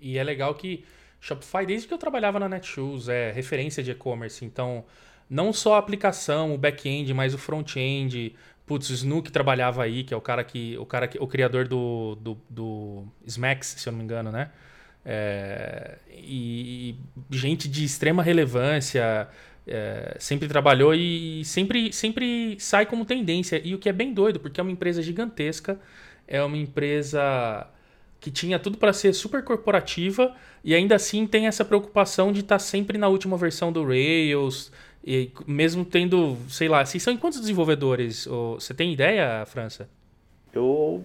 E 0.00 0.18
é 0.18 0.22
legal 0.22 0.54
que 0.54 0.84
Shopify, 1.20 1.66
desde 1.66 1.88
que 1.88 1.94
eu 1.94 1.98
trabalhava 1.98 2.38
na 2.38 2.48
Netshoes, 2.48 3.08
é 3.08 3.32
referência 3.32 3.82
de 3.82 3.90
e-commerce. 3.90 4.44
Então, 4.44 4.84
não 5.28 5.52
só 5.52 5.74
a 5.74 5.78
aplicação, 5.78 6.54
o 6.54 6.58
back-end, 6.58 7.12
mas 7.12 7.34
o 7.34 7.38
front-end, 7.38 8.34
Putz, 8.68 8.90
o 8.90 8.92
Snook 8.92 9.32
trabalhava 9.32 9.82
aí, 9.82 10.04
que 10.04 10.12
é 10.12 10.16
o 10.16 10.20
cara 10.20 10.44
que. 10.44 10.76
O, 10.78 10.84
cara 10.84 11.08
que, 11.08 11.18
o 11.18 11.26
criador 11.26 11.66
do, 11.66 12.16
do, 12.16 12.38
do 12.48 13.04
se 13.26 13.88
eu 13.88 13.92
não 13.92 13.98
me 13.98 14.04
engano, 14.04 14.30
né? 14.30 14.50
É, 15.04 15.96
e, 16.10 16.94
e, 17.30 17.34
gente 17.34 17.66
de 17.66 17.82
extrema 17.82 18.22
relevância 18.22 19.26
é, 19.66 20.16
sempre 20.18 20.46
trabalhou 20.46 20.94
e 20.94 21.42
sempre, 21.46 21.92
sempre 21.94 22.56
sai 22.60 22.84
como 22.84 23.06
tendência. 23.06 23.60
E 23.64 23.74
o 23.74 23.78
que 23.78 23.88
é 23.88 23.92
bem 23.92 24.12
doido, 24.12 24.38
porque 24.38 24.60
é 24.60 24.62
uma 24.62 24.72
empresa 24.72 25.00
gigantesca, 25.02 25.80
é 26.26 26.42
uma 26.42 26.58
empresa 26.58 27.66
que 28.20 28.30
tinha 28.30 28.58
tudo 28.58 28.76
para 28.76 28.92
ser 28.92 29.14
super 29.14 29.42
corporativa 29.44 30.34
e 30.62 30.74
ainda 30.74 30.96
assim 30.96 31.26
tem 31.26 31.46
essa 31.46 31.64
preocupação 31.64 32.32
de 32.32 32.40
estar 32.40 32.56
tá 32.56 32.58
sempre 32.58 32.98
na 32.98 33.08
última 33.08 33.36
versão 33.36 33.72
do 33.72 33.86
Rails, 33.86 34.72
e 35.04 35.30
mesmo 35.46 35.84
tendo, 35.84 36.36
sei 36.48 36.68
lá, 36.68 36.84
vocês 36.84 37.02
são 37.02 37.12
em 37.12 37.16
quantos 37.16 37.40
desenvolvedores? 37.40 38.26
Você 38.26 38.74
tem 38.74 38.92
ideia, 38.92 39.44
França? 39.46 39.88
Eu 40.52 41.04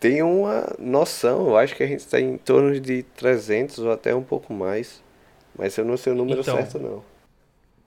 tenho 0.00 0.28
uma 0.28 0.74
noção, 0.78 1.48
eu 1.48 1.56
acho 1.56 1.76
que 1.76 1.82
a 1.82 1.86
gente 1.86 2.00
está 2.00 2.20
em 2.20 2.36
torno 2.36 2.78
de 2.80 3.02
300 3.16 3.78
ou 3.78 3.92
até 3.92 4.14
um 4.14 4.22
pouco 4.22 4.52
mais, 4.52 5.02
mas 5.56 5.76
eu 5.76 5.84
não 5.84 5.96
sei 5.96 6.12
o 6.12 6.16
número 6.16 6.40
então, 6.40 6.56
certo 6.56 6.78
não. 6.78 7.04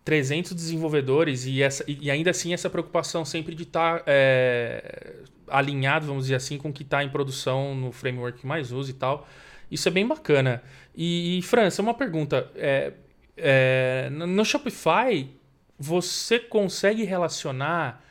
300 0.05 0.53
desenvolvedores 0.53 1.45
e, 1.45 1.63
essa, 1.63 1.84
e 1.88 2.12
ainda 2.12 2.29
assim 2.29 2.53
essa 2.53 2.69
preocupação 2.69 3.25
sempre 3.25 3.55
de 3.55 3.63
estar 3.63 4.00
tá, 4.00 4.03
é, 4.05 5.15
alinhado, 5.48 6.05
vamos 6.05 6.25
dizer 6.25 6.36
assim, 6.36 6.57
com 6.57 6.69
o 6.69 6.74
que 6.74 6.84
está 6.84 7.03
em 7.03 7.10
produção 7.10 7.75
no 7.75 7.91
framework 7.91 8.39
que 8.39 8.48
mais 8.48 8.72
usa 8.72 8.91
e 8.91 8.93
tal. 8.93 9.27
Isso 9.69 9.88
é 9.88 9.91
bem 9.91 10.07
bacana. 10.07 10.62
E, 10.95 11.39
e 11.39 11.41
França, 11.41 11.81
uma 11.81 11.95
pergunta. 11.95 12.50
É, 12.55 12.93
é, 13.38 14.10
no 14.12 14.44
Shopify, 14.46 15.30
você 15.77 16.39
consegue 16.39 17.04
relacionar 17.04 18.04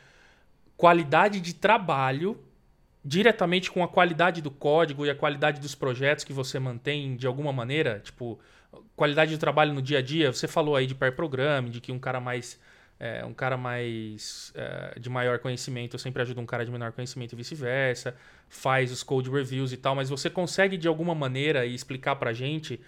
qualidade 0.77 1.39
de 1.39 1.53
trabalho 1.53 2.37
diretamente 3.03 3.71
com 3.71 3.83
a 3.83 3.87
qualidade 3.87 4.41
do 4.41 4.49
código 4.49 5.05
e 5.05 5.09
a 5.09 5.15
qualidade 5.15 5.59
dos 5.59 5.75
projetos 5.75 6.23
que 6.23 6.33
você 6.33 6.59
mantém 6.59 7.15
de 7.15 7.27
alguma 7.27 7.53
maneira? 7.53 7.99
Tipo, 8.03 8.39
qualidade 8.95 9.31
de 9.31 9.37
trabalho 9.37 9.73
no 9.73 9.81
dia 9.81 9.99
a 9.99 10.01
dia. 10.01 10.33
Você 10.33 10.47
falou 10.47 10.75
aí 10.75 10.87
de 10.87 10.95
pair 10.95 11.11
programming, 11.11 11.69
de 11.69 11.79
que 11.79 11.91
um 11.91 11.99
cara 11.99 12.19
mais 12.19 12.59
é, 12.99 13.25
um 13.25 13.33
cara 13.33 13.57
mais 13.57 14.53
é, 14.55 14.99
de 14.99 15.09
maior 15.09 15.39
conhecimento 15.39 15.99
sempre 15.99 16.21
ajuda 16.21 16.39
um 16.39 16.45
cara 16.45 16.65
de 16.65 16.71
menor 16.71 16.93
conhecimento 16.93 17.33
e 17.33 17.35
vice-versa, 17.35 18.15
faz 18.47 18.91
os 18.91 19.03
code 19.03 19.29
reviews 19.29 19.73
e 19.73 19.77
tal, 19.77 19.95
mas 19.95 20.09
você 20.09 20.29
consegue 20.29 20.77
de 20.77 20.87
alguma 20.87 21.13
maneira 21.13 21.65
explicar 21.65 22.15
pra 22.15 22.31
gente 22.31 22.79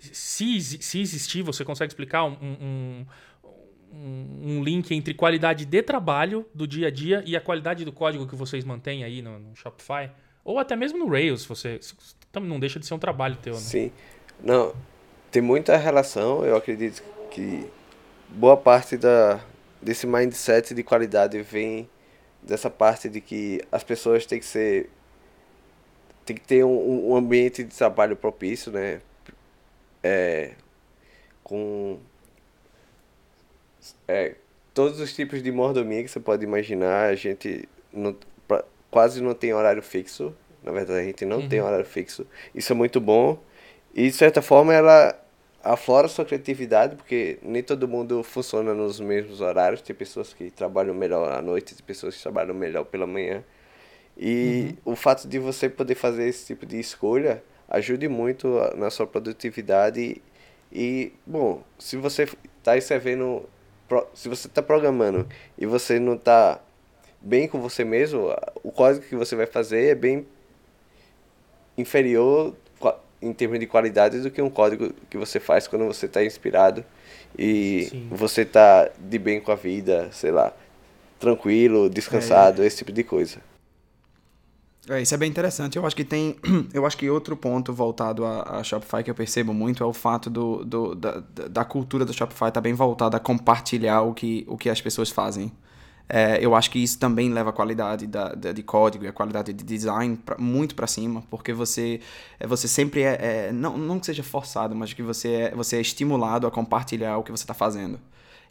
se, 0.00 0.60
se 0.60 1.00
existir, 1.00 1.42
você 1.42 1.64
consegue 1.64 1.90
explicar 1.90 2.24
um, 2.24 2.36
um, 2.40 3.06
um, 3.92 4.40
um, 4.42 4.64
link 4.64 4.94
entre 4.94 5.14
qualidade 5.14 5.64
de 5.64 5.82
trabalho 5.82 6.46
do 6.54 6.66
dia 6.66 6.88
a 6.88 6.90
dia 6.90 7.22
e 7.26 7.36
a 7.36 7.40
qualidade 7.40 7.84
do 7.84 7.92
código 7.92 8.26
que 8.26 8.36
vocês 8.36 8.64
mantêm 8.64 9.04
aí 9.04 9.22
no, 9.22 9.38
no 9.38 9.56
Shopify? 9.56 10.10
Ou 10.44 10.58
até 10.58 10.74
mesmo 10.76 10.98
no 10.98 11.08
Rails, 11.08 11.44
você 11.44 11.80
não 12.40 12.58
deixa 12.58 12.78
de 12.78 12.86
ser 12.86 12.94
um 12.94 12.98
trabalho 12.98 13.36
teu, 13.36 13.54
né? 13.54 13.60
Sim. 13.60 13.92
Não, 14.42 14.72
tem 15.30 15.42
muita 15.42 15.76
relação, 15.76 16.44
eu 16.44 16.56
acredito 16.56 17.02
que 17.30 17.66
boa 18.28 18.56
parte 18.56 18.96
da, 18.96 19.40
desse 19.82 20.06
mindset 20.06 20.74
de 20.74 20.82
qualidade 20.82 21.40
vem 21.42 21.88
dessa 22.42 22.70
parte 22.70 23.08
de 23.08 23.20
que 23.20 23.60
as 23.70 23.82
pessoas 23.82 24.24
têm 24.24 24.38
que 24.38 24.46
ser 24.46 24.88
tem 26.24 26.36
que 26.36 26.42
ter 26.42 26.62
um, 26.62 27.10
um 27.10 27.16
ambiente 27.16 27.64
de 27.64 27.74
trabalho 27.74 28.14
propício, 28.14 28.70
né? 28.70 29.00
É, 30.02 30.52
com 31.42 31.98
é, 34.06 34.34
todos 34.74 35.00
os 35.00 35.14
tipos 35.14 35.42
de 35.42 35.50
mordomia 35.50 36.02
que 36.02 36.08
você 36.08 36.20
pode 36.20 36.44
imaginar. 36.44 37.08
A 37.08 37.14
gente 37.14 37.68
não, 37.92 38.16
pra, 38.46 38.64
quase 38.90 39.22
não 39.22 39.34
tem 39.34 39.52
horário 39.52 39.82
fixo. 39.82 40.34
Na 40.62 40.72
verdade, 40.72 41.00
a 41.00 41.04
gente 41.04 41.24
não 41.24 41.38
uhum. 41.38 41.48
tem 41.48 41.60
horário 41.60 41.84
fixo. 41.84 42.26
Isso 42.54 42.72
é 42.72 42.76
muito 42.76 43.00
bom. 43.00 43.38
E, 43.94 44.08
de 44.08 44.12
certa 44.12 44.42
forma, 44.42 44.74
ela 44.74 45.18
aflora 45.62 46.08
sua 46.08 46.24
criatividade, 46.24 46.96
porque 46.96 47.38
nem 47.42 47.62
todo 47.62 47.88
mundo 47.88 48.22
funciona 48.22 48.74
nos 48.74 49.00
mesmos 49.00 49.40
horários. 49.40 49.80
Tem 49.80 49.94
pessoas 49.94 50.32
que 50.32 50.50
trabalham 50.50 50.94
melhor 50.94 51.30
à 51.32 51.42
noite, 51.42 51.74
tem 51.74 51.84
pessoas 51.84 52.16
que 52.16 52.22
trabalham 52.22 52.54
melhor 52.54 52.84
pela 52.84 53.06
manhã. 53.06 53.42
E 54.16 54.76
uhum. 54.84 54.92
o 54.92 54.96
fato 54.96 55.28
de 55.28 55.38
você 55.38 55.68
poder 55.68 55.94
fazer 55.94 56.28
esse 56.28 56.46
tipo 56.46 56.66
de 56.66 56.78
escolha 56.78 57.42
ajude 57.68 58.08
muito 58.08 58.48
na 58.76 58.90
sua 58.90 59.06
produtividade 59.06 60.20
e, 60.72 61.12
bom, 61.26 61.62
se 61.78 61.96
você 61.96 62.28
está 62.58 62.76
escrevendo, 62.76 63.48
se 64.14 64.28
você 64.28 64.48
está 64.48 64.62
programando 64.62 65.26
e 65.56 65.66
você 65.66 65.98
não 65.98 66.14
está 66.14 66.60
bem 67.20 67.48
com 67.48 67.60
você 67.60 67.84
mesmo, 67.84 68.34
o 68.62 68.70
código 68.70 69.04
que 69.04 69.16
você 69.16 69.34
vai 69.34 69.46
fazer 69.46 69.86
é 69.86 69.94
bem 69.94 70.26
inferior 71.76 72.54
em 73.20 73.32
termos 73.32 73.58
de 73.58 73.66
qualidade 73.66 74.20
do 74.20 74.30
que 74.30 74.40
um 74.40 74.50
código 74.50 74.92
que 75.10 75.16
você 75.16 75.40
faz 75.40 75.66
quando 75.66 75.84
você 75.86 76.06
está 76.06 76.24
inspirado 76.24 76.84
e 77.36 77.88
Sim. 77.90 78.08
você 78.10 78.42
está 78.42 78.88
de 78.98 79.18
bem 79.18 79.40
com 79.40 79.50
a 79.50 79.56
vida, 79.56 80.08
sei 80.12 80.30
lá, 80.30 80.52
tranquilo, 81.18 81.90
descansado, 81.90 82.62
esse 82.62 82.78
tipo 82.78 82.92
de 82.92 83.02
coisa. 83.02 83.38
É, 84.90 85.02
isso 85.02 85.14
é 85.14 85.18
bem 85.18 85.28
interessante. 85.28 85.76
Eu 85.76 85.86
acho 85.86 85.94
que 85.94 86.04
tem. 86.04 86.36
Eu 86.72 86.86
acho 86.86 86.96
que 86.96 87.08
outro 87.10 87.36
ponto 87.36 87.72
voltado 87.74 88.24
a, 88.24 88.58
a 88.60 88.62
Shopify 88.64 89.02
que 89.04 89.10
eu 89.10 89.14
percebo 89.14 89.52
muito 89.52 89.82
é 89.82 89.86
o 89.86 89.92
fato 89.92 90.30
do, 90.30 90.64
do- 90.64 90.94
da, 90.94 91.20
da- 91.48 91.64
cultura 91.64 92.04
do 92.04 92.12
Shopify 92.12 92.46
estar 92.48 92.60
bem 92.60 92.72
voltada 92.74 93.16
a 93.16 93.20
compartilhar 93.20 94.02
o 94.02 94.14
que, 94.14 94.44
o 94.48 94.56
que 94.56 94.70
as 94.70 94.80
pessoas 94.80 95.10
fazem. 95.10 95.52
É, 96.08 96.38
eu 96.44 96.54
acho 96.54 96.70
que 96.70 96.78
isso 96.78 96.98
também 96.98 97.30
leva 97.32 97.50
a 97.50 97.52
qualidade 97.52 98.06
da, 98.06 98.30
da- 98.34 98.52
de 98.52 98.62
código 98.62 99.04
e 99.04 99.08
a 99.08 99.12
qualidade 99.12 99.52
de 99.52 99.62
design 99.64 100.16
pra- 100.16 100.38
muito 100.38 100.74
para 100.74 100.86
cima, 100.86 101.22
porque 101.30 101.52
você, 101.52 102.00
é, 102.40 102.46
você 102.46 102.66
sempre 102.68 103.02
é, 103.02 103.48
é- 103.48 103.52
não, 103.52 103.76
não 103.76 103.98
que 104.00 104.06
seja 104.06 104.22
forçado, 104.22 104.74
mas 104.74 104.92
que 104.94 105.02
você 105.02 105.32
é, 105.52 105.54
você 105.54 105.76
é 105.76 105.80
estimulado 105.82 106.46
a 106.46 106.50
compartilhar 106.50 107.18
o 107.18 107.22
que 107.22 107.30
você 107.30 107.44
está 107.44 107.54
fazendo. 107.54 107.98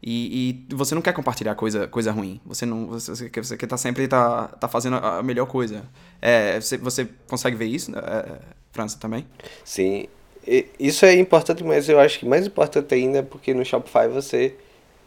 E, 0.02 0.66
e 0.70 0.76
você 0.76 0.94
não 0.96 1.02
quer 1.02 1.14
compartilhar 1.14 1.56
coisa, 1.56 1.88
coisa 1.88 2.12
ruim. 2.12 2.40
Você 2.46 2.66
não 2.66 2.88
você, 2.88 3.30
quer, 3.30 3.44
você 3.44 3.58
quer 3.58 3.68
tá 3.68 3.78
sempre 3.78 4.08
tá, 4.08 4.48
tá 4.50 4.68
fazendo 4.68 4.98
a 4.98 5.24
melhor 5.24 5.48
coisa. 5.48 5.84
É, 6.22 6.60
você, 6.60 6.78
você 6.78 7.08
consegue 7.28 7.56
ver 7.56 7.66
isso, 7.66 7.92
é, 7.98 8.40
França, 8.72 8.98
também? 9.00 9.26
Sim, 9.64 10.08
e- 10.46 10.68
isso 10.80 11.06
é 11.06 11.16
importante, 11.16 11.64
mas 11.64 11.90
eu 11.90 12.00
acho 12.00 12.20
que 12.20 12.26
mais 12.26 12.46
importante 12.48 12.94
ainda 12.94 13.20
é 13.20 13.22
porque 13.22 13.54
no 13.54 13.66
Shopify 13.66 14.08
você 14.08 14.56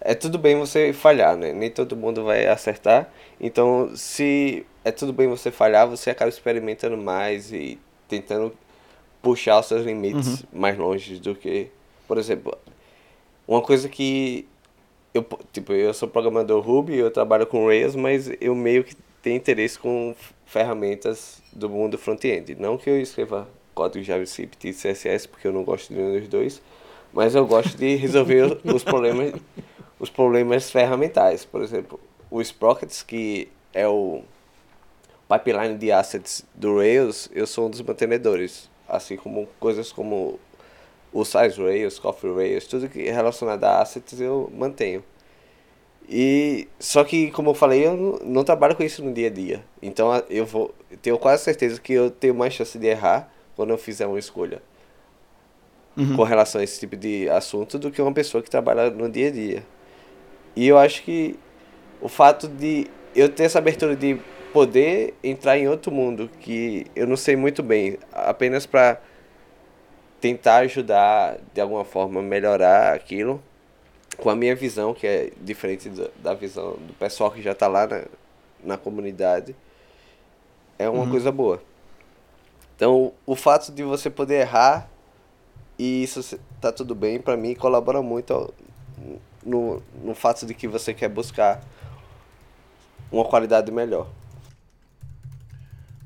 é 0.00 0.14
tudo 0.14 0.38
bem 0.38 0.56
você 0.58 0.92
falhar, 0.92 1.36
né? 1.36 1.52
Nem 1.52 1.70
todo 1.70 1.96
mundo 1.96 2.24
vai 2.24 2.46
acertar. 2.46 3.08
Então, 3.40 3.92
se 3.94 4.66
é 4.84 4.90
tudo 4.90 5.12
bem 5.12 5.28
você 5.28 5.50
falhar, 5.50 5.86
você 5.88 6.10
acaba 6.10 6.28
experimentando 6.28 6.96
mais 6.96 7.52
e 7.52 7.78
tentando 8.08 8.52
puxar 9.22 9.60
os 9.60 9.66
seus 9.66 9.84
limites 9.84 10.44
mais 10.52 10.76
longe 10.78 11.18
do 11.20 11.34
que, 11.34 11.68
por 12.08 12.18
exemplo, 12.18 12.56
uma 13.46 13.60
coisa 13.62 13.88
que 13.88 14.46
eu, 15.12 15.22
po- 15.22 15.38
tipo, 15.52 15.72
eu 15.72 15.92
sou 15.94 16.08
programador 16.08 16.60
Ruby, 16.62 16.96
eu 16.96 17.10
trabalho 17.10 17.46
com 17.46 17.66
Rails, 17.66 17.94
mas 17.96 18.30
eu 18.40 18.54
meio 18.54 18.84
que 18.84 18.94
tenho 19.22 19.36
interesse 19.36 19.78
com 19.78 20.14
ferramentas 20.46 21.42
do 21.52 21.68
mundo 21.68 21.98
front-end. 21.98 22.54
Não 22.56 22.76
que 22.78 22.88
eu 22.88 23.00
escreva 23.00 23.48
código 23.74 24.04
JavaScript 24.04 24.68
e 24.68 24.72
CSS, 24.72 25.26
porque 25.28 25.46
eu 25.46 25.52
não 25.52 25.62
gosto 25.64 25.88
de 25.92 26.00
nenhum 26.00 26.18
dos 26.18 26.28
dois, 26.28 26.62
mas 27.12 27.34
eu 27.34 27.46
gosto 27.46 27.76
de 27.76 27.96
resolver 27.96 28.58
os 28.64 28.82
problemas, 28.84 29.34
os 29.98 30.10
problemas 30.10 30.70
ferramentais. 30.70 31.44
Por 31.44 31.62
exemplo, 31.62 31.98
o 32.30 32.40
Sprockets, 32.40 33.02
que 33.02 33.48
é 33.72 33.86
o 33.88 34.22
pipeline 35.28 35.76
de 35.76 35.92
assets 35.92 36.44
do 36.54 36.78
Rails, 36.78 37.28
eu 37.32 37.46
sou 37.46 37.66
um 37.66 37.70
dos 37.70 37.80
mantenedores. 37.82 38.68
Assim 38.88 39.16
como 39.16 39.48
coisas 39.60 39.92
como 39.92 40.38
o 41.12 41.24
Size 41.24 41.60
Rails, 41.60 41.98
Coffee 41.98 42.32
Rails, 42.32 42.66
tudo 42.66 42.88
que 42.88 43.08
é 43.08 43.12
relacionado 43.12 43.64
a 43.64 43.80
assets 43.80 44.20
eu 44.20 44.50
mantenho. 44.56 45.02
E 46.08 46.68
só 46.78 47.04
que, 47.04 47.30
como 47.30 47.50
eu 47.50 47.54
falei, 47.54 47.86
eu 47.86 47.96
não, 47.96 48.18
não 48.24 48.44
trabalho 48.44 48.74
com 48.74 48.82
isso 48.82 49.04
no 49.04 49.12
dia 49.12 49.28
a 49.28 49.30
dia. 49.30 49.64
Então 49.80 50.10
eu 50.28 50.44
vou 50.44 50.74
eu 50.90 50.96
tenho 50.98 51.18
quase 51.18 51.44
certeza 51.44 51.80
que 51.80 51.92
eu 51.92 52.10
tenho 52.10 52.34
mais 52.34 52.52
chance 52.54 52.76
de 52.78 52.86
errar 52.86 53.32
quando 53.54 53.70
eu 53.70 53.78
fizer 53.78 54.06
uma 54.06 54.18
escolha 54.18 54.60
com 56.16 56.22
relação 56.22 56.60
a 56.60 56.64
esse 56.64 56.80
tipo 56.80 56.96
de 56.96 57.28
assunto 57.28 57.78
do 57.78 57.90
que 57.90 58.00
uma 58.00 58.12
pessoa 58.12 58.42
que 58.42 58.50
trabalha 58.50 58.90
no 58.90 59.08
dia 59.08 59.28
a 59.28 59.30
dia. 59.30 59.62
E 60.56 60.66
eu 60.66 60.78
acho 60.78 61.02
que 61.02 61.38
o 62.00 62.08
fato 62.08 62.48
de 62.48 62.86
eu 63.14 63.28
ter 63.28 63.44
essa 63.44 63.58
abertura 63.58 63.94
de 63.94 64.18
poder 64.52 65.14
entrar 65.22 65.58
em 65.58 65.68
outro 65.68 65.92
mundo 65.92 66.30
que 66.40 66.86
eu 66.96 67.06
não 67.06 67.16
sei 67.16 67.36
muito 67.36 67.62
bem, 67.62 67.98
apenas 68.12 68.66
para 68.66 69.00
tentar 70.20 70.58
ajudar 70.58 71.38
de 71.54 71.60
alguma 71.60 71.84
forma 71.84 72.20
melhorar 72.22 72.94
aquilo 72.94 73.42
com 74.16 74.28
a 74.28 74.36
minha 74.36 74.54
visão 74.54 74.92
que 74.92 75.06
é 75.06 75.32
diferente 75.40 75.88
da, 75.88 76.08
da 76.22 76.34
visão 76.34 76.72
do 76.72 76.92
pessoal 76.98 77.30
que 77.30 77.40
já 77.40 77.52
está 77.52 77.66
lá 77.66 77.86
na, 77.86 78.04
na 78.62 78.76
comunidade 78.76 79.54
é 80.78 80.88
uma 80.88 81.08
coisa 81.08 81.32
boa 81.32 81.62
então 82.76 83.12
o 83.24 83.34
fato 83.34 83.72
de 83.72 83.82
você 83.82 84.10
poder 84.10 84.40
errar 84.40 84.88
e 85.78 86.02
isso 86.02 86.38
tá 86.60 86.70
tudo 86.70 86.94
bem 86.94 87.20
para 87.20 87.36
mim 87.36 87.54
colabora 87.54 88.02
muito 88.02 88.52
no, 89.44 89.82
no 90.02 90.14
fato 90.14 90.44
de 90.44 90.52
que 90.52 90.68
você 90.68 90.92
quer 90.92 91.08
buscar 91.08 91.62
uma 93.10 93.24
qualidade 93.24 93.72
melhor 93.72 94.06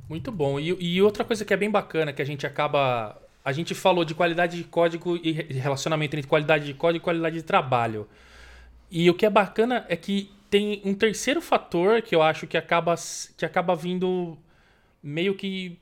Muito 0.08 0.30
bom. 0.30 0.60
E, 0.60 0.76
e 0.78 1.02
outra 1.02 1.24
coisa 1.24 1.44
que 1.44 1.54
é 1.54 1.56
bem 1.56 1.70
bacana, 1.70 2.12
que 2.12 2.22
a 2.22 2.24
gente 2.24 2.46
acaba. 2.46 3.20
A 3.44 3.52
gente 3.52 3.74
falou 3.74 4.04
de 4.04 4.14
qualidade 4.14 4.56
de 4.56 4.64
código 4.64 5.16
e 5.22 5.32
re- 5.32 5.52
relacionamento 5.54 6.16
entre 6.16 6.28
qualidade 6.28 6.64
de 6.64 6.74
código 6.74 7.02
e 7.02 7.04
qualidade 7.04 7.36
de 7.36 7.42
trabalho. 7.42 8.08
E 8.90 9.08
o 9.10 9.14
que 9.14 9.26
é 9.26 9.30
bacana 9.30 9.84
é 9.88 9.96
que 9.96 10.30
tem 10.48 10.80
um 10.84 10.94
terceiro 10.94 11.40
fator 11.40 12.00
que 12.00 12.14
eu 12.14 12.22
acho 12.22 12.46
que 12.46 12.56
acaba, 12.56 12.94
que 13.36 13.44
acaba 13.44 13.74
vindo 13.76 14.38
meio 15.02 15.34
que. 15.34 15.78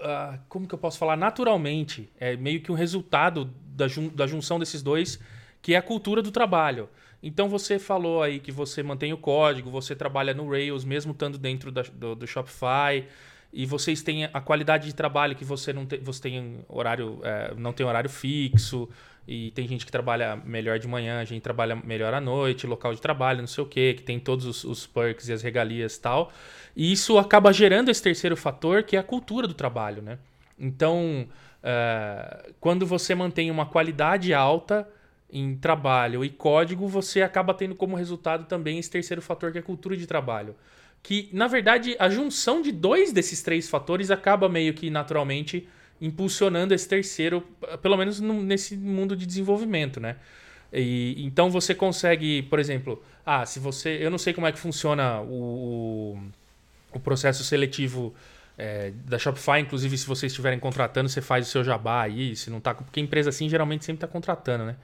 ah, 0.00 0.38
como 0.48 0.66
que 0.66 0.74
eu 0.74 0.78
posso 0.78 0.98
falar? 0.98 1.16
Naturalmente. 1.16 2.08
É 2.18 2.36
meio 2.36 2.60
que 2.60 2.72
um 2.72 2.74
resultado 2.74 3.50
da, 3.74 3.88
jun- 3.88 4.08
da 4.08 4.26
junção 4.26 4.58
desses 4.58 4.82
dois, 4.82 5.18
que 5.62 5.74
é 5.74 5.76
a 5.78 5.82
cultura 5.82 6.20
do 6.22 6.30
trabalho. 6.30 6.88
Então 7.22 7.48
você 7.48 7.78
falou 7.78 8.22
aí 8.22 8.40
que 8.40 8.50
você 8.50 8.82
mantém 8.82 9.12
o 9.12 9.18
código, 9.18 9.70
você 9.70 9.94
trabalha 9.94 10.32
no 10.34 10.48
Rails, 10.50 10.84
mesmo 10.84 11.12
estando 11.12 11.38
dentro 11.38 11.70
da- 11.70 11.82
do, 11.82 12.14
do 12.14 12.26
Shopify, 12.26 13.06
e 13.52 13.66
vocês 13.66 14.02
têm 14.02 14.24
a 14.24 14.40
qualidade 14.40 14.86
de 14.86 14.94
trabalho 14.94 15.34
que 15.34 15.44
você 15.44 15.72
não 15.72 15.84
tem, 15.84 16.00
você 16.00 16.22
tem 16.22 16.64
horário, 16.68 17.20
é, 17.22 17.54
não 17.56 17.72
tem 17.72 17.84
horário 17.84 18.08
fixo, 18.08 18.88
e 19.26 19.50
tem 19.52 19.66
gente 19.68 19.84
que 19.84 19.92
trabalha 19.92 20.36
melhor 20.36 20.78
de 20.78 20.88
manhã, 20.88 21.20
a 21.20 21.24
gente 21.24 21.42
trabalha 21.42 21.76
melhor 21.76 22.12
à 22.14 22.20
noite, 22.20 22.66
local 22.66 22.94
de 22.94 23.00
trabalho, 23.00 23.40
não 23.40 23.46
sei 23.46 23.62
o 23.62 23.66
quê, 23.66 23.94
que 23.94 24.02
tem 24.02 24.18
todos 24.18 24.44
os, 24.44 24.64
os 24.64 24.86
perks 24.86 25.28
e 25.28 25.32
as 25.32 25.42
regalias 25.42 25.96
e 25.96 26.00
tal. 26.00 26.32
E 26.74 26.90
isso 26.92 27.18
acaba 27.18 27.52
gerando 27.52 27.90
esse 27.90 28.02
terceiro 28.02 28.36
fator, 28.36 28.82
que 28.82 28.96
é 28.96 28.98
a 28.98 29.02
cultura 29.02 29.46
do 29.46 29.54
trabalho, 29.54 30.02
né? 30.02 30.18
Então, 30.58 31.28
é, 31.62 32.50
quando 32.60 32.86
você 32.86 33.14
mantém 33.14 33.50
uma 33.50 33.66
qualidade 33.66 34.34
alta 34.34 34.88
em 35.32 35.54
trabalho 35.56 36.24
e 36.24 36.30
código, 36.30 36.88
você 36.88 37.22
acaba 37.22 37.54
tendo 37.54 37.74
como 37.74 37.96
resultado 37.96 38.46
também 38.46 38.78
esse 38.78 38.90
terceiro 38.90 39.22
fator, 39.22 39.52
que 39.52 39.58
é 39.58 39.60
a 39.60 39.64
cultura 39.64 39.96
de 39.96 40.06
trabalho. 40.06 40.56
Que, 41.02 41.28
na 41.32 41.46
verdade, 41.46 41.96
a 41.98 42.08
junção 42.08 42.60
de 42.62 42.70
dois 42.72 43.12
desses 43.12 43.42
três 43.42 43.68
fatores 43.68 44.10
acaba 44.10 44.48
meio 44.48 44.74
que 44.74 44.90
naturalmente 44.90 45.66
impulsionando 46.00 46.72
esse 46.74 46.88
terceiro, 46.88 47.42
pelo 47.82 47.96
menos 47.96 48.20
no- 48.20 48.42
nesse 48.42 48.76
mundo 48.76 49.16
de 49.16 49.26
desenvolvimento, 49.26 50.00
né? 50.00 50.16
E, 50.72 51.16
então 51.18 51.50
você 51.50 51.74
consegue, 51.74 52.42
por 52.42 52.58
exemplo, 52.58 53.02
ah, 53.26 53.44
se 53.44 53.58
você. 53.58 53.98
Eu 54.00 54.10
não 54.10 54.18
sei 54.18 54.32
como 54.32 54.46
é 54.46 54.52
que 54.52 54.58
funciona 54.58 55.20
o, 55.20 56.16
o, 56.92 56.96
o 56.96 57.00
processo 57.00 57.42
seletivo 57.44 58.14
é, 58.56 58.92
da 59.06 59.18
Shopify, 59.18 59.58
inclusive 59.60 59.96
se 59.98 60.06
vocês 60.06 60.30
estiverem 60.32 60.58
contratando, 60.60 61.08
você 61.08 61.20
faz 61.20 61.48
o 61.48 61.50
seu 61.50 61.64
jabá 61.64 62.02
aí, 62.02 62.36
se 62.36 62.50
não 62.50 62.60
tá. 62.60 62.74
Porque 62.74 63.00
empresa 63.00 63.30
assim 63.30 63.48
geralmente 63.48 63.84
sempre 63.84 63.98
está 64.04 64.06
contratando, 64.06 64.64
né? 64.64 64.76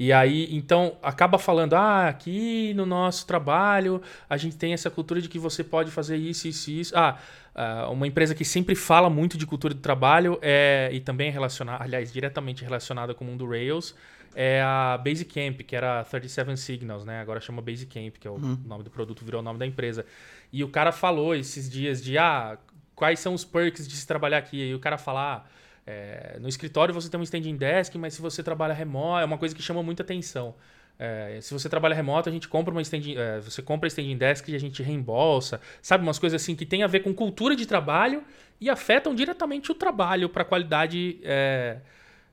E 0.00 0.14
aí, 0.14 0.48
então, 0.50 0.96
acaba 1.02 1.38
falando, 1.38 1.74
ah, 1.74 2.08
aqui 2.08 2.72
no 2.72 2.86
nosso 2.86 3.26
trabalho 3.26 4.00
a 4.30 4.38
gente 4.38 4.56
tem 4.56 4.72
essa 4.72 4.88
cultura 4.88 5.20
de 5.20 5.28
que 5.28 5.38
você 5.38 5.62
pode 5.62 5.90
fazer 5.90 6.16
isso, 6.16 6.48
isso 6.48 6.70
isso. 6.70 6.96
Ah, 6.96 7.18
ah, 7.54 7.86
uma 7.90 8.06
empresa 8.06 8.34
que 8.34 8.42
sempre 8.42 8.74
fala 8.74 9.10
muito 9.10 9.36
de 9.36 9.44
cultura 9.44 9.74
de 9.74 9.80
trabalho 9.80 10.38
é, 10.40 10.88
e 10.90 11.00
também 11.00 11.28
é 11.28 11.30
relacionada, 11.30 11.84
aliás, 11.84 12.10
diretamente 12.10 12.64
relacionada 12.64 13.12
com 13.12 13.26
o 13.26 13.28
mundo 13.28 13.46
Rails, 13.46 13.94
é 14.34 14.62
a 14.62 14.96
Basecamp, 14.96 15.60
que 15.64 15.76
era 15.76 16.02
37 16.04 16.56
Signals, 16.56 17.04
né? 17.04 17.20
Agora 17.20 17.38
chama 17.38 17.60
Basecamp, 17.60 18.16
que 18.18 18.26
é 18.26 18.30
o 18.30 18.38
nome 18.38 18.82
do 18.82 18.88
produto, 18.88 19.22
virou 19.22 19.42
o 19.42 19.44
nome 19.44 19.58
da 19.58 19.66
empresa. 19.66 20.06
E 20.50 20.64
o 20.64 20.68
cara 20.70 20.92
falou 20.92 21.34
esses 21.34 21.68
dias 21.68 22.02
de, 22.02 22.16
ah, 22.16 22.56
quais 22.94 23.20
são 23.20 23.34
os 23.34 23.44
perks 23.44 23.86
de 23.86 23.94
se 23.96 24.06
trabalhar 24.06 24.38
aqui? 24.38 24.70
E 24.70 24.74
o 24.74 24.78
cara 24.78 24.96
fala, 24.96 25.34
ah, 25.34 25.59
é, 25.90 26.38
no 26.38 26.48
escritório 26.48 26.94
você 26.94 27.08
tem 27.08 27.18
um 27.18 27.22
standing 27.24 27.56
desk, 27.56 27.96
mas 27.98 28.14
se 28.14 28.22
você 28.22 28.42
trabalha 28.42 28.72
remoto, 28.72 29.22
é 29.22 29.24
uma 29.24 29.36
coisa 29.36 29.54
que 29.54 29.60
chama 29.60 29.82
muita 29.82 30.04
atenção. 30.04 30.54
É, 30.96 31.38
se 31.40 31.52
você 31.52 31.68
trabalha 31.68 31.94
remoto, 31.94 32.28
a 32.28 32.32
gente 32.32 32.46
compra 32.46 32.72
uma 32.72 32.82
standing, 32.82 33.16
é, 33.16 33.40
você 33.40 33.60
compra 33.60 33.88
standing 33.88 34.16
desk 34.16 34.48
e 34.48 34.54
a 34.54 34.60
gente 34.60 34.82
reembolsa, 34.82 35.60
sabe 35.82 36.04
umas 36.04 36.18
coisas 36.18 36.40
assim 36.40 36.54
que 36.54 36.64
tem 36.64 36.82
a 36.82 36.86
ver 36.86 37.00
com 37.00 37.12
cultura 37.12 37.56
de 37.56 37.66
trabalho 37.66 38.22
e 38.60 38.70
afetam 38.70 39.14
diretamente 39.14 39.72
o 39.72 39.74
trabalho 39.74 40.28
para 40.28 40.42
a 40.42 40.44
qualidade 40.44 41.18
é, 41.24 41.78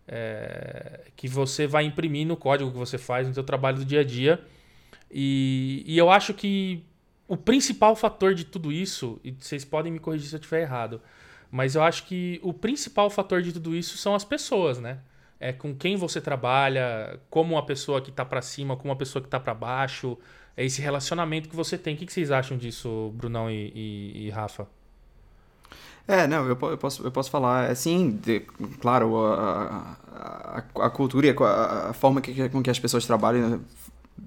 é, 0.08 1.02
que 1.16 1.28
você 1.28 1.66
vai 1.66 1.86
imprimir 1.86 2.28
no 2.28 2.38
código 2.38 2.72
que 2.72 2.78
você 2.78 2.98
faz 2.98 3.28
no 3.28 3.34
seu 3.34 3.44
trabalho 3.44 3.78
do 3.78 3.86
dia 3.86 4.02
a 4.02 4.04
dia. 4.04 4.40
E, 5.10 5.84
e 5.88 5.98
eu 5.98 6.12
acho 6.12 6.34
que 6.34 6.84
o 7.28 7.38
principal 7.38 7.96
fator 7.96 8.36
de 8.36 8.46
tudo 8.46 8.72
isso, 8.72 9.20
e 9.24 9.32
vocês 9.32 9.66
podem 9.66 9.92
me 9.92 10.00
corrigir 10.00 10.28
se 10.28 10.36
eu 10.36 10.40
estiver 10.40 10.62
errado, 10.62 11.02
Mas 11.52 11.76
eu 11.76 11.84
acho 11.84 12.06
que 12.06 12.40
o 12.44 12.54
principal 12.54 13.10
fator 13.10 13.42
de 13.42 13.54
tudo 13.54 13.76
isso 13.76 13.98
são 13.98 14.14
as 14.14 14.24
pessoas, 14.24 14.80
né? 14.80 15.00
É 15.40 15.54
com 15.54 15.76
quem 15.76 15.96
você 15.96 16.20
trabalha, 16.20 17.20
como 17.30 17.56
uma 17.56 17.66
pessoa 17.66 18.02
que 18.02 18.12
tá 18.12 18.26
para 18.26 18.42
cima, 18.42 18.76
como 18.76 18.90
uma 18.90 18.96
pessoa 18.96 19.22
que 19.22 19.30
tá 19.30 19.40
para 19.40 19.54
baixo. 19.54 20.18
É 20.56 20.66
esse 20.66 20.82
relacionamento 20.82 21.48
que 21.48 21.56
você 21.56 21.78
tem. 21.78 21.96
O 21.96 21.98
que 21.98 22.12
vocês 22.12 22.32
acham 22.32 22.58
disso, 22.58 23.14
Brunão 23.16 23.50
e, 23.50 23.72
e, 23.76 24.26
e 24.26 24.30
Rafa? 24.30 24.68
É, 26.08 26.26
não, 26.26 26.48
eu, 26.48 26.58
eu, 26.62 26.78
posso, 26.78 27.04
eu 27.04 27.12
posso 27.12 27.30
falar, 27.30 27.70
assim, 27.70 28.12
de, 28.12 28.40
claro, 28.80 29.18
a, 29.26 29.98
a, 30.14 30.86
a, 30.86 30.90
cultura 30.90 31.28
e 31.28 31.30
a, 31.30 31.90
a 31.90 31.94
forma 31.94 32.22
que, 32.22 32.48
com 32.50 32.64
que 32.64 32.70
as 32.70 32.80
pessoas 32.80 33.06
trabalham 33.06 33.62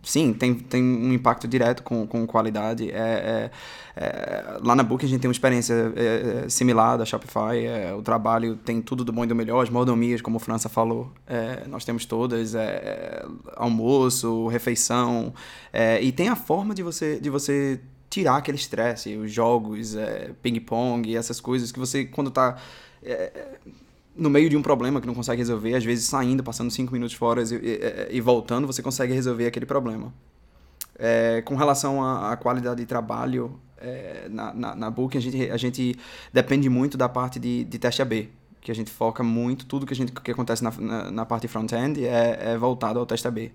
sim, 0.02 0.32
tem, 0.32 0.54
tem 0.54 0.82
um 0.82 1.12
impacto 1.12 1.46
direto 1.46 1.82
com, 1.82 2.06
com 2.06 2.26
qualidade. 2.26 2.90
É, 2.90 2.94
é, 2.94 3.50
é, 3.96 4.58
lá 4.62 4.74
na 4.74 4.82
Book 4.82 5.04
a 5.04 5.08
gente 5.08 5.20
tem 5.20 5.28
uma 5.28 5.32
experiência 5.32 5.92
é, 5.96 6.44
é, 6.44 6.48
similar 6.48 6.96
da 6.98 7.04
Shopify. 7.04 7.64
É, 7.64 7.94
o 7.94 8.02
trabalho 8.02 8.56
tem 8.56 8.80
tudo 8.80 9.04
do 9.04 9.12
bom 9.12 9.24
e 9.24 9.26
do 9.26 9.34
melhor, 9.34 9.62
as 9.62 9.70
mordomias, 9.70 10.20
como 10.20 10.36
o 10.36 10.40
França 10.40 10.68
falou, 10.68 11.12
nós 11.68 11.84
temos 11.84 12.04
todas. 12.04 12.54
almoço, 13.56 14.48
refeição. 14.48 15.32
e 16.00 16.12
tem 16.12 16.28
a 16.28 16.36
forma 16.36 16.74
de 16.74 16.82
você, 16.82 17.20
de 17.20 17.30
você 17.30 17.80
tirar 18.08 18.36
aquele 18.36 18.56
estresse, 18.56 19.16
os 19.16 19.30
jogos, 19.30 19.94
ping-pong, 20.42 21.14
essas 21.14 21.40
coisas 21.40 21.70
que 21.70 21.78
você, 21.78 22.04
quando 22.04 22.28
está 22.28 22.56
no 24.16 24.28
meio 24.28 24.48
de 24.50 24.56
um 24.56 24.62
problema 24.62 25.00
que 25.00 25.06
não 25.06 25.14
consegue 25.14 25.38
resolver, 25.38 25.74
às 25.74 25.84
vezes 25.84 26.04
saindo, 26.06 26.42
passando 26.42 26.70
cinco 26.70 26.92
minutos 26.92 27.14
fora 27.14 27.42
e, 27.42 27.54
e, 27.54 28.16
e 28.16 28.20
voltando, 28.20 28.66
você 28.66 28.82
consegue 28.82 29.12
resolver 29.12 29.46
aquele 29.46 29.66
problema. 29.66 30.12
É, 30.98 31.40
com 31.42 31.54
relação 31.54 32.04
à, 32.04 32.36
qualidade 32.36 32.80
de 32.80 32.86
trabalho, 32.86 33.58
é, 33.78 34.28
na, 34.28 34.52
na, 34.52 34.74
na 34.74 34.90
Book 34.90 35.16
a 35.16 35.20
gente, 35.20 35.50
a 35.50 35.56
gente 35.56 35.96
depende 36.32 36.68
muito 36.68 36.98
da 36.98 37.08
parte 37.08 37.38
de, 37.38 37.64
de 37.64 37.78
teste 37.78 38.02
AB, 38.02 38.28
que 38.60 38.70
a 38.70 38.74
gente 38.74 38.90
foca 38.90 39.22
muito, 39.22 39.64
tudo 39.64 39.86
que, 39.86 39.94
a 39.94 39.96
gente, 39.96 40.12
que 40.12 40.30
acontece 40.30 40.62
na, 40.62 40.70
na, 40.70 41.10
na 41.10 41.24
parte 41.24 41.48
front-end 41.48 42.04
é, 42.04 42.52
é 42.52 42.58
voltado 42.58 42.98
ao 42.98 43.06
teste 43.06 43.26
AB. 43.26 43.50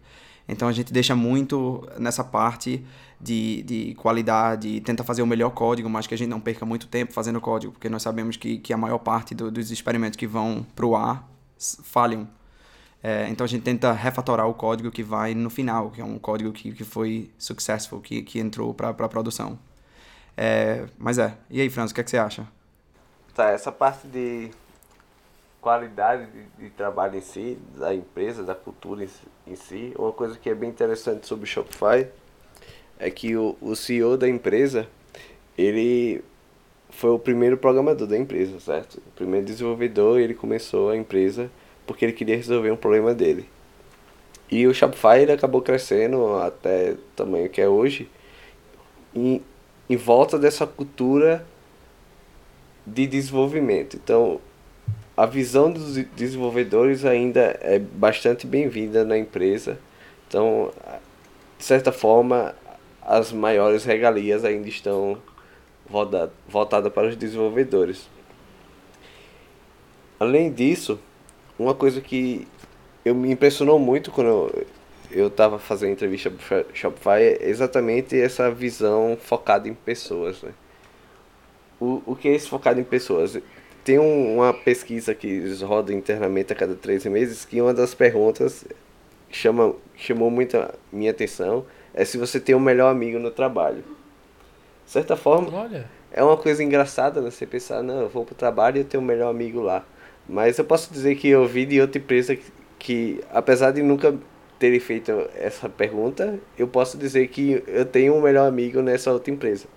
Então 0.47 0.67
a 0.67 0.71
gente 0.71 0.93
deixa 0.93 1.15
muito 1.15 1.87
nessa 1.97 2.23
parte 2.23 2.85
de, 3.19 3.63
de 3.63 3.95
qualidade, 3.95 4.79
tenta 4.81 5.03
fazer 5.03 5.21
o 5.21 5.27
melhor 5.27 5.49
código, 5.51 5.89
mas 5.89 6.05
que 6.05 6.13
a 6.13 6.17
gente 6.17 6.29
não 6.29 6.39
perca 6.39 6.65
muito 6.65 6.87
tempo 6.87 7.13
fazendo 7.13 7.41
código, 7.41 7.73
porque 7.73 7.89
nós 7.89 8.03
sabemos 8.03 8.37
que, 8.37 8.59
que 8.59 8.71
a 8.71 8.77
maior 8.77 8.99
parte 8.99 9.33
do, 9.33 9.49
dos 9.49 9.71
experimentos 9.71 10.17
que 10.17 10.27
vão 10.27 10.65
para 10.75 10.85
o 10.85 10.95
ar 10.95 11.27
falham. 11.83 12.27
É, 13.01 13.27
então 13.29 13.45
a 13.45 13.47
gente 13.47 13.61
tenta 13.61 13.91
refatorar 13.91 14.47
o 14.47 14.53
código 14.53 14.89
que 14.91 15.03
vai 15.03 15.35
no 15.35 15.49
final, 15.49 15.91
que 15.91 16.01
é 16.01 16.03
um 16.03 16.17
código 16.17 16.51
que, 16.51 16.71
que 16.71 16.83
foi 16.83 17.31
successful, 17.37 18.01
que, 18.01 18.21
que 18.21 18.39
entrou 18.39 18.73
para 18.73 18.89
a 18.89 19.09
produção. 19.09 19.59
É, 20.35 20.85
mas 20.97 21.17
é. 21.17 21.37
E 21.49 21.61
aí, 21.61 21.69
Franz, 21.69 21.91
o 21.91 21.93
que, 21.93 22.01
é 22.01 22.03
que 22.03 22.09
você 22.09 22.17
acha? 22.17 22.47
Tá, 23.33 23.49
essa 23.49 23.71
parte 23.71 24.07
de 24.07 24.49
qualidade 25.65 26.27
de, 26.27 26.65
de, 26.65 26.69
trabalho 26.69 27.17
em 27.17 27.21
si, 27.21 27.57
da 27.75 27.91
empresa, 27.91 28.43
da 28.43 28.53
cultura 28.53 29.03
em, 29.03 29.09
em, 29.47 29.55
si. 29.55 29.95
Uma 29.97 30.11
coisa 30.11 30.37
que 30.37 30.47
é 30.47 30.53
bem 30.53 30.69
interessante 30.69 31.25
sobre 31.25 31.45
o 31.45 31.47
Shopify 31.47 32.07
é 32.99 33.09
que 33.09 33.35
o, 33.35 33.57
o 33.59 33.75
CEO 33.75 34.15
da 34.15 34.29
empresa, 34.29 34.87
ele 35.57 36.23
foi 36.91 37.09
o 37.09 37.17
primeiro 37.17 37.57
programador 37.57 38.05
da 38.05 38.15
empresa, 38.15 38.59
certo? 38.59 38.99
O 39.07 39.11
primeiro 39.15 39.43
desenvolvedor, 39.43 40.19
ele 40.19 40.35
começou 40.35 40.91
a 40.91 40.95
empresa 40.95 41.49
porque 41.87 42.05
ele 42.05 42.13
queria 42.13 42.35
resolver 42.35 42.69
um 42.69 42.77
problema 42.77 43.15
dele. 43.15 43.49
E 44.51 44.67
o 44.67 44.73
Shopify 44.73 45.17
ele 45.19 45.31
acabou 45.31 45.63
crescendo 45.63 46.35
até 46.35 46.91
o 46.91 46.97
tamanho 47.15 47.49
que 47.49 47.59
é 47.59 47.67
hoje, 47.67 48.07
em, 49.15 49.41
em 49.89 49.97
volta 49.97 50.37
dessa 50.37 50.67
cultura 50.67 51.43
de 52.85 53.07
desenvolvimento. 53.07 53.97
Então, 53.97 54.39
a 55.17 55.25
visão 55.25 55.71
dos 55.71 55.95
desenvolvedores 56.15 57.05
ainda 57.05 57.57
é 57.61 57.79
bastante 57.79 58.45
bem-vinda 58.45 59.05
na 59.05 59.17
empresa. 59.17 59.79
Então, 60.27 60.71
de 61.57 61.63
certa 61.63 61.91
forma, 61.91 62.53
as 63.01 63.31
maiores 63.31 63.85
regalias 63.85 64.43
ainda 64.43 64.67
estão 64.67 65.17
voltadas 65.87 66.91
para 66.91 67.07
os 67.07 67.15
desenvolvedores. 67.15 68.09
Além 70.19 70.51
disso, 70.51 70.99
uma 71.57 71.73
coisa 71.73 72.01
que 72.01 72.47
eu 73.05 73.15
me 73.15 73.31
impressionou 73.31 73.79
muito 73.79 74.11
quando 74.11 74.65
eu 75.11 75.27
estava 75.27 75.59
fazendo 75.59 75.91
entrevista 75.93 76.29
para 76.29 76.65
Shopify 76.73 77.21
é 77.21 77.49
exatamente 77.49 78.19
essa 78.19 78.51
visão 78.51 79.17
focada 79.21 79.69
em 79.69 79.73
pessoas. 79.73 80.41
Né? 80.41 80.51
O, 81.79 82.01
o 82.05 82.15
que 82.15 82.27
é 82.27 82.33
esse 82.33 82.49
focado 82.49 82.79
em 82.79 82.83
pessoas? 82.83 83.37
Tem 83.85 83.99
um, 83.99 84.37
uma 84.37 84.51
pesquisa 84.51 85.13
que 85.13 85.53
roda 85.63 85.93
internamente 85.93 86.51
a 86.51 86.55
cada 86.55 86.73
três 86.73 87.05
meses 87.05 87.45
que 87.45 87.61
uma 87.61 87.71
das 87.71 87.93
perguntas 87.93 88.65
chama, 89.29 89.75
chamou 89.95 90.31
muito 90.31 90.57
a 90.57 90.73
minha 90.91 91.11
atenção 91.11 91.63
é 91.93 92.03
se 92.03 92.17
você 92.17 92.39
tem 92.39 92.55
um 92.55 92.59
melhor 92.59 92.89
amigo 92.89 93.19
no 93.19 93.29
trabalho. 93.29 93.83
De 94.85 94.91
certa 94.91 95.15
forma, 95.15 95.55
Olha. 95.55 95.87
é 96.11 96.23
uma 96.23 96.35
coisa 96.35 96.63
engraçada 96.63 97.21
né? 97.21 97.29
você 97.29 97.45
pensar, 97.45 97.83
não, 97.83 98.01
eu 98.01 98.09
vou 98.09 98.25
pro 98.25 98.33
trabalho 98.33 98.77
e 98.77 98.79
eu 98.79 98.85
tenho 98.85 99.03
um 99.03 99.05
melhor 99.05 99.29
amigo 99.29 99.61
lá. 99.61 99.85
Mas 100.27 100.57
eu 100.57 100.65
posso 100.65 100.91
dizer 100.91 101.15
que 101.15 101.29
eu 101.29 101.47
vi 101.47 101.67
de 101.67 101.79
outra 101.79 101.99
empresa 102.01 102.35
que, 102.35 102.51
que 102.79 103.23
apesar 103.31 103.69
de 103.69 103.83
nunca 103.83 104.17
terem 104.57 104.79
feito 104.79 105.11
essa 105.35 105.69
pergunta, 105.69 106.39
eu 106.57 106.67
posso 106.67 106.97
dizer 106.97 107.27
que 107.27 107.63
eu 107.67 107.85
tenho 107.85 108.15
um 108.15 108.21
melhor 108.21 108.47
amigo 108.47 108.81
nessa 108.81 109.11
outra 109.11 109.31
empresa. 109.31 109.67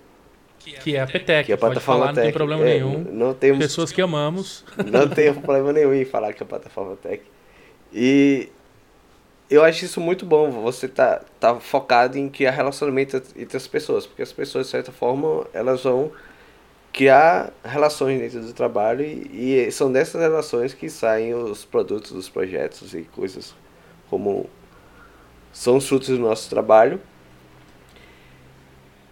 Que 0.76 0.96
é 0.96 1.00
a 1.00 1.06
PTEC. 1.06 1.46
Que 1.46 1.52
é 1.52 1.54
a 1.54 1.58
pode 1.58 1.80
falar, 1.80 2.12
não 2.12 2.22
tem 2.22 2.32
problema 2.32 2.62
é, 2.62 2.74
nenhum. 2.74 3.04
Não 3.12 3.34
temos, 3.34 3.58
Pessoas 3.58 3.92
que 3.92 4.00
amamos. 4.00 4.64
Não 4.90 5.08
tem 5.08 5.32
problema 5.34 5.72
nenhum 5.72 5.94
em 5.94 6.04
falar 6.04 6.32
que 6.32 6.42
é 6.42 6.44
a 6.44 6.48
plataforma 6.48 6.96
Tech. 6.96 7.22
E 7.92 8.48
eu 9.50 9.64
acho 9.64 9.84
isso 9.84 10.00
muito 10.00 10.26
bom. 10.26 10.50
Você 10.50 10.88
tá, 10.88 11.22
tá 11.40 11.54
focado 11.56 12.18
em 12.18 12.28
criar 12.28 12.50
relacionamento 12.50 13.22
entre 13.36 13.56
as 13.56 13.66
pessoas. 13.66 14.06
Porque 14.06 14.22
as 14.22 14.32
pessoas, 14.32 14.66
de 14.66 14.72
certa 14.72 14.92
forma, 14.92 15.46
elas 15.52 15.84
vão 15.84 16.12
criar 16.92 17.52
relações 17.64 18.18
dentro 18.18 18.40
do 18.40 18.52
trabalho 18.52 19.04
e, 19.04 19.54
e 19.54 19.70
são 19.70 19.92
dessas 19.92 20.20
relações 20.20 20.74
que 20.74 20.88
saem 20.88 21.34
os 21.34 21.64
produtos, 21.64 22.10
os 22.12 22.28
projetos 22.28 22.94
e 22.94 23.02
coisas 23.02 23.54
como 24.10 24.48
são 25.52 25.76
os 25.76 25.88
frutos 25.88 26.08
do 26.08 26.18
nosso 26.18 26.48
trabalho. 26.48 27.00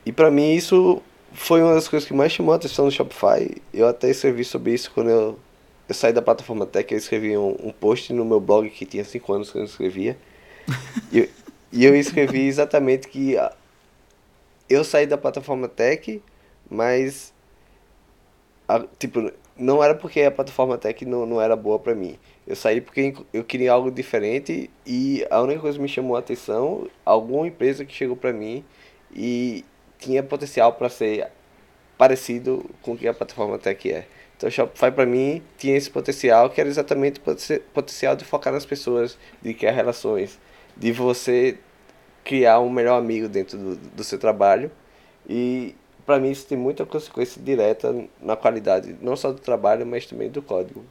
E 0.05 0.13
para 0.13 0.31
mim 0.31 0.55
isso 0.55 1.03
foi 1.33 1.63
uma 1.63 1.75
das 1.75 1.89
coisas 1.89 2.07
que 2.07 2.15
mais 2.15 2.33
chamou 2.33 2.53
a 2.53 2.57
atenção 2.57 2.85
no 2.85 2.91
Shopify. 2.91 3.61
Eu 3.73 3.89
até 3.89 4.11
escrevi 4.11 4.45
sobre 4.45 4.73
isso 4.73 4.91
quando 4.93 5.11
eu, 5.11 5.39
eu 5.89 5.95
saí 5.95 6.13
da 6.13 6.23
plataforma 6.23 6.67
Tech. 6.67 6.93
Eu 6.93 6.99
escrevi 6.99 7.37
um, 7.37 7.57
um 7.63 7.73
post 7.73 8.13
no 8.13 8.25
meu 8.25 8.41
blog 8.41 8.69
que 8.71 8.87
tinha 8.87 9.05
5 9.05 9.33
anos 9.33 9.51
que 9.51 9.59
eu 9.59 9.61
não 9.61 9.69
escrevia. 9.69 10.17
e, 11.13 11.29
e 11.73 11.85
eu 11.85 11.95
escrevi 11.95 12.47
exatamente 12.47 13.09
que 13.09 13.37
eu 14.69 14.85
saí 14.85 15.07
da 15.07 15.19
plataforma 15.19 15.69
Tech, 15.69 16.23
mas 16.69 17.33
a, 18.69 18.81
tipo, 18.99 19.31
não 19.57 19.83
era 19.83 19.95
porque 19.95 20.23
a 20.23 20.31
plataforma 20.31 20.77
Tech 20.77 21.05
não, 21.05 21.25
não 21.25 21.41
era 21.41 21.57
boa 21.57 21.79
para 21.79 21.95
mim. 21.95 22.19
Eu 22.47 22.57
saí 22.57 22.81
porque 22.81 23.15
eu 23.33 23.45
queria 23.45 23.73
algo 23.73 23.91
diferente 23.91 24.71
e 24.87 25.27
a 25.31 25.41
única 25.41 25.61
coisa 25.61 25.79
que 25.79 25.83
me 25.83 25.89
chamou 25.89 26.17
a 26.17 26.21
atenção, 26.21 26.89
alguma 27.05 27.47
empresa 27.47 27.85
que 27.85 27.93
chegou 27.93 28.17
para 28.17 28.33
mim 28.33 28.65
e 29.15 29.65
tinha 30.07 30.23
potencial 30.23 30.73
para 30.73 30.89
ser 30.89 31.27
parecido 31.99 32.65
com 32.81 32.93
o 32.93 32.97
que 32.97 33.09
a 33.09 33.13
plataforma 33.13 33.59
Tech 33.59 33.91
é. 33.91 34.07
Então, 34.37 34.49
o 34.49 34.53
Shopify 34.53 34.93
para 34.93 35.07
mim 35.07 35.43
tinha 35.59 35.77
esse 35.77 35.91
potencial 35.91 36.49
que 36.49 36.61
era 36.61 36.69
exatamente 36.69 37.19
o 37.21 37.61
potencial 37.73 38.15
de 38.15 38.25
focar 38.25 38.53
nas 38.53 38.65
pessoas, 38.65 39.19
de 39.43 39.53
criar 39.53 39.73
relações, 39.73 40.39
de 40.77 40.93
você 40.93 41.59
criar 42.23 42.61
um 42.61 42.71
melhor 42.71 42.99
amigo 42.99 43.29
dentro 43.29 43.59
do, 43.59 43.77
do 43.77 44.05
seu 44.05 44.19
trabalho. 44.19 44.71
E 45.29 45.75
para 46.05 46.21
mim 46.21 46.31
isso 46.31 46.47
tem 46.47 46.57
muita 46.57 46.87
consequência 46.87 47.43
direta 47.43 47.95
na 48.21 48.37
qualidade, 48.37 48.95
não 49.01 49.17
só 49.17 49.33
do 49.33 49.41
trabalho, 49.41 49.85
mas 49.87 50.07
também 50.07 50.31
do 50.31 50.43
código. 50.43 50.85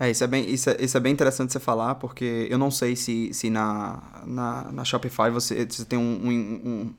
É, 0.00 0.10
isso 0.10 0.22
é 0.22 0.26
bem, 0.26 0.48
isso 0.48 0.70
é, 0.70 0.76
isso 0.78 0.96
é 0.96 1.00
bem 1.00 1.12
interessante 1.12 1.52
você 1.52 1.58
falar, 1.58 1.96
porque 1.96 2.46
eu 2.50 2.58
não 2.58 2.70
sei 2.70 2.94
se, 2.94 3.32
se 3.32 3.48
na, 3.48 4.22
na, 4.26 4.70
na 4.70 4.84
Shopify 4.84 5.30
você, 5.30 5.64
você 5.64 5.84
tem 5.84 5.98
um, 5.98 6.02
um 6.02 6.30
um 6.70 6.94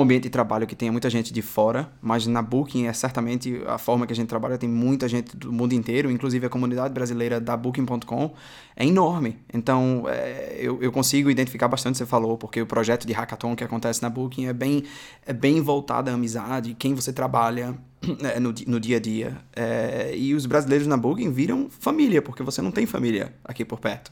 ambiente 0.00 0.22
de 0.22 0.30
trabalho 0.30 0.66
que 0.66 0.74
tenha 0.74 0.90
muita 0.90 1.10
gente 1.10 1.32
de 1.32 1.42
fora, 1.42 1.92
mas 2.00 2.26
na 2.26 2.40
Booking 2.40 2.86
é 2.86 2.92
certamente 2.94 3.60
a 3.66 3.76
forma 3.76 4.06
que 4.06 4.12
a 4.12 4.16
gente 4.16 4.28
trabalha, 4.28 4.56
tem 4.56 4.68
muita 4.68 5.06
gente 5.06 5.36
do 5.36 5.52
mundo 5.52 5.74
inteiro, 5.74 6.10
inclusive 6.10 6.46
a 6.46 6.48
comunidade 6.48 6.94
brasileira 6.94 7.38
da 7.38 7.54
Booking.com 7.56 8.32
é 8.74 8.86
enorme. 8.86 9.36
Então 9.52 10.04
é, 10.08 10.56
eu, 10.58 10.82
eu 10.82 10.90
consigo 10.90 11.30
identificar 11.30 11.68
bastante, 11.68 11.98
você 11.98 12.06
falou, 12.06 12.38
porque 12.38 12.62
o 12.62 12.66
projeto 12.66 13.06
de 13.06 13.12
hackathon 13.12 13.54
que 13.54 13.64
acontece 13.64 14.00
na 14.00 14.08
Booking 14.08 14.46
é 14.46 14.52
bem, 14.54 14.84
é 15.26 15.32
bem 15.34 15.60
voltado 15.60 16.08
à 16.08 16.14
amizade, 16.14 16.74
quem 16.78 16.94
você 16.94 17.12
trabalha 17.12 17.74
é, 18.24 18.40
no, 18.40 18.54
no 18.66 18.80
dia 18.80 18.96
a 18.96 19.00
dia. 19.00 19.36
É, 19.54 20.16
e 20.16 20.34
os 20.34 20.46
brasileiros 20.46 20.86
na 20.86 20.96
Booking 20.96 21.30
viram 21.30 21.68
família, 21.68 22.22
porque 22.22 22.42
você 22.42 22.62
não 22.62 22.70
tem 22.70 22.86
família 22.86 23.34
aqui 23.44 23.62
por 23.62 23.78
perto. 23.78 24.10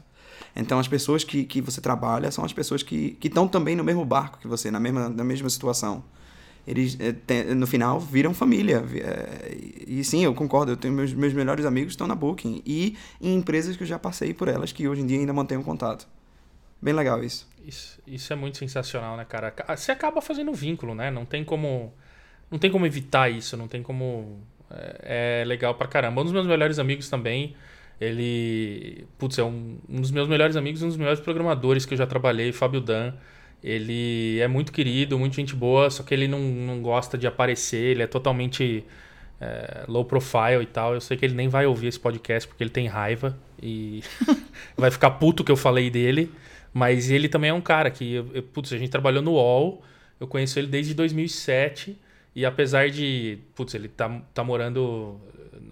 Então, 0.55 0.79
as 0.79 0.87
pessoas 0.87 1.23
que, 1.23 1.43
que 1.45 1.61
você 1.61 1.79
trabalha 1.81 2.31
são 2.31 2.43
as 2.45 2.53
pessoas 2.53 2.83
que 2.83 3.17
estão 3.23 3.47
também 3.47 3.75
no 3.75 3.83
mesmo 3.83 4.03
barco 4.05 4.39
que 4.39 4.47
você, 4.47 4.69
na 4.71 4.79
mesma, 4.79 5.09
na 5.09 5.23
mesma 5.23 5.49
situação. 5.49 6.03
eles 6.67 6.95
tem- 7.25 7.55
no 7.55 7.65
final 7.65 7.99
viram 7.99 8.33
família. 8.35 8.83
É, 8.95 9.57
e 9.87 10.03
sim, 10.03 10.23
eu 10.23 10.33
concordo. 10.33 10.71
Eu 10.73 10.77
tenho 10.77 10.93
meus, 10.93 11.11
meus 11.13 11.33
melhores 11.33 11.65
amigos 11.65 11.93
estão 11.93 12.05
na 12.07 12.13
Booking 12.15 12.61
e 12.65 12.95
em 13.19 13.35
empresas 13.35 13.75
que 13.75 13.83
eu 13.83 13.87
já 13.87 13.97
passei 13.97 14.33
por 14.33 14.47
elas 14.47 14.71
que 14.71 14.87
hoje 14.87 15.01
em 15.01 15.07
dia 15.07 15.17
ainda 15.19 15.33
mantenho 15.33 15.63
contato. 15.63 16.07
Bem 16.81 16.93
legal 16.93 17.23
isso. 17.23 17.47
Isso, 17.65 17.99
isso 18.07 18.33
é 18.33 18.35
muito 18.35 18.57
sensacional, 18.57 19.15
né, 19.17 19.25
cara? 19.25 19.51
Ca- 19.51 19.75
Você 19.75 19.91
acaba 19.91 20.21
fazendo 20.21 20.53
vínculo, 20.53 20.95
né? 20.95 21.11
Não 21.11 21.25
tem 21.25 21.43
como. 21.43 21.93
Não 22.49 22.59
tem 22.59 22.71
como 22.71 22.85
evitar 22.85 23.29
isso, 23.29 23.55
não 23.57 23.67
tem 23.67 23.81
como. 23.83 24.39
É, 24.69 25.41
é 25.41 25.45
legal 25.45 25.75
pra 25.75 25.87
caramba. 25.87 26.21
Um 26.21 26.23
dos 26.23 26.33
meus 26.33 26.47
melhores 26.47 26.79
amigos 26.79 27.09
também, 27.09 27.55
ele. 28.01 29.05
Putz, 29.17 29.37
é 29.37 29.43
um, 29.43 29.77
um 29.87 30.01
dos 30.01 30.11
meus 30.11 30.27
melhores 30.27 30.55
amigos 30.55 30.81
e 30.81 30.85
um 30.85 30.87
dos 30.89 30.97
melhores 30.97 31.19
programadores 31.19 31.85
que 31.85 31.93
eu 31.93 31.97
já 31.97 32.07
trabalhei, 32.07 32.51
Fábio 32.51 32.81
Dan. 32.81 33.13
Ele 33.63 34.39
é 34.39 34.47
muito 34.47 34.71
querido, 34.71 35.19
muito 35.19 35.35
gente 35.35 35.55
boa, 35.55 35.89
só 35.89 36.01
que 36.03 36.13
ele 36.13 36.27
não, 36.27 36.39
não 36.39 36.81
gosta 36.81 37.17
de 37.17 37.27
aparecer, 37.27 37.91
ele 37.91 38.01
é 38.03 38.07
totalmente 38.07 38.83
é, 39.39 39.85
low 39.87 40.03
profile 40.05 40.63
e 40.63 40.65
tal. 40.65 40.95
Eu 40.95 41.01
sei 41.01 41.15
que 41.17 41.25
ele 41.25 41.35
nem 41.35 41.47
vai 41.47 41.65
ouvir 41.67 41.87
esse 41.87 41.99
podcast 41.99 42.47
porque 42.47 42.63
ele 42.63 42.71
tem 42.71 42.87
raiva 42.87 43.37
e 43.61 44.03
vai 44.75 44.89
ficar 44.91 45.11
puto 45.11 45.43
que 45.43 45.51
eu 45.51 45.57
falei 45.57 45.89
dele. 45.91 46.31
Mas 46.73 47.11
ele 47.11 47.27
também 47.29 47.49
é 47.49 47.53
um 47.53 47.61
cara 47.61 47.91
que, 47.91 48.13
eu, 48.15 48.27
eu- 48.33 48.43
putz, 48.43 48.71
a 48.73 48.77
gente 48.77 48.89
trabalhou 48.89 49.21
no 49.21 49.33
UOL, 49.33 49.83
eu 50.19 50.27
conheço 50.27 50.57
ele 50.57 50.67
desde 50.67 50.93
2007. 50.93 51.97
E 52.35 52.45
apesar 52.45 52.89
de, 52.89 53.39
putz, 53.55 53.73
ele 53.75 53.89
tá, 53.89 54.09
tá 54.33 54.43
morando, 54.43 55.19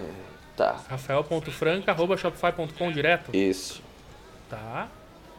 tá, 0.59 0.77
Rafael.franca.shopify.com 0.91 2.93
direto? 2.93 3.35
isso. 3.35 3.81
Tá. 4.51 4.89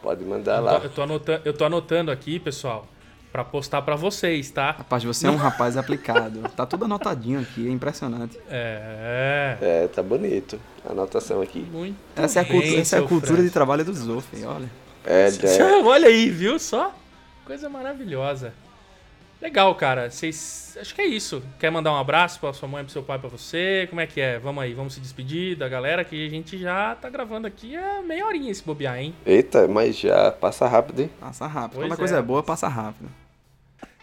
Pode 0.02 0.24
mandar 0.24 0.56
Eu 0.58 0.64
lá. 0.64 0.80
tô, 0.80 0.86
eu, 0.86 0.90
tô 0.90 1.02
anotando, 1.02 1.42
eu 1.44 1.52
tô 1.52 1.64
anotando 1.64 2.10
aqui, 2.10 2.38
pessoal, 2.38 2.86
pra 3.32 3.44
postar 3.44 3.82
pra 3.82 3.96
vocês, 3.96 4.50
tá? 4.50 4.70
Rapaz, 4.70 5.04
você 5.04 5.26
é 5.26 5.30
um 5.30 5.36
rapaz 5.36 5.76
aplicado. 5.76 6.40
Tá 6.56 6.64
tudo 6.64 6.84
anotadinho 6.86 7.40
aqui, 7.40 7.68
é 7.68 7.70
impressionante. 7.70 8.38
É. 8.48 9.56
É, 9.60 9.88
tá 9.88 10.02
bonito. 10.02 10.58
A 10.88 10.92
anotação 10.92 11.42
aqui. 11.42 11.60
Muito 11.70 11.96
Essa 12.16 12.38
é 12.38 12.42
a, 12.42 12.44
bem, 12.44 12.52
cultu- 12.62 12.78
essa 12.80 12.96
é 12.96 13.00
a 13.00 13.02
cultura 13.02 13.42
de 13.42 13.50
trabalho 13.50 13.84
do 13.84 13.92
Zof, 13.92 14.26
olha. 14.44 14.70
É, 15.04 15.28
é, 15.44 15.82
Olha 15.84 16.08
aí, 16.08 16.30
viu 16.30 16.58
só? 16.58 16.94
Coisa 17.44 17.68
maravilhosa. 17.68 18.54
Legal, 19.40 19.74
cara. 19.74 20.10
Vocês. 20.10 20.76
Acho 20.78 20.94
que 20.94 21.00
é 21.00 21.06
isso. 21.06 21.42
Quer 21.58 21.70
mandar 21.70 21.92
um 21.92 21.96
abraço 21.96 22.38
pra 22.38 22.52
sua 22.52 22.68
mãe, 22.68 22.84
pro 22.84 22.92
seu 22.92 23.02
pai, 23.02 23.18
pra 23.18 23.28
você? 23.28 23.86
Como 23.88 24.00
é 24.00 24.06
que 24.06 24.20
é? 24.20 24.38
Vamos 24.38 24.62
aí, 24.62 24.74
vamos 24.74 24.94
se 24.94 25.00
despedir 25.00 25.56
da 25.56 25.68
galera 25.68 26.04
que 26.04 26.26
a 26.26 26.30
gente 26.30 26.58
já 26.58 26.94
tá 26.94 27.08
gravando 27.08 27.46
aqui 27.46 27.76
há 27.76 28.02
meia 28.02 28.26
horinha 28.26 28.50
esse 28.50 28.62
bobear, 28.62 28.98
hein? 28.98 29.14
Eita, 29.24 29.66
mas 29.66 29.98
já 29.98 30.30
passa 30.30 30.68
rápido, 30.68 31.02
hein? 31.02 31.10
Passa 31.18 31.46
rápido. 31.46 31.76
Pois 31.76 31.86
Quando 31.86 31.92
a 31.92 31.94
é. 31.94 31.98
coisa 31.98 32.18
é 32.18 32.22
boa, 32.22 32.42
passa 32.42 32.68
rápido. 32.68 33.10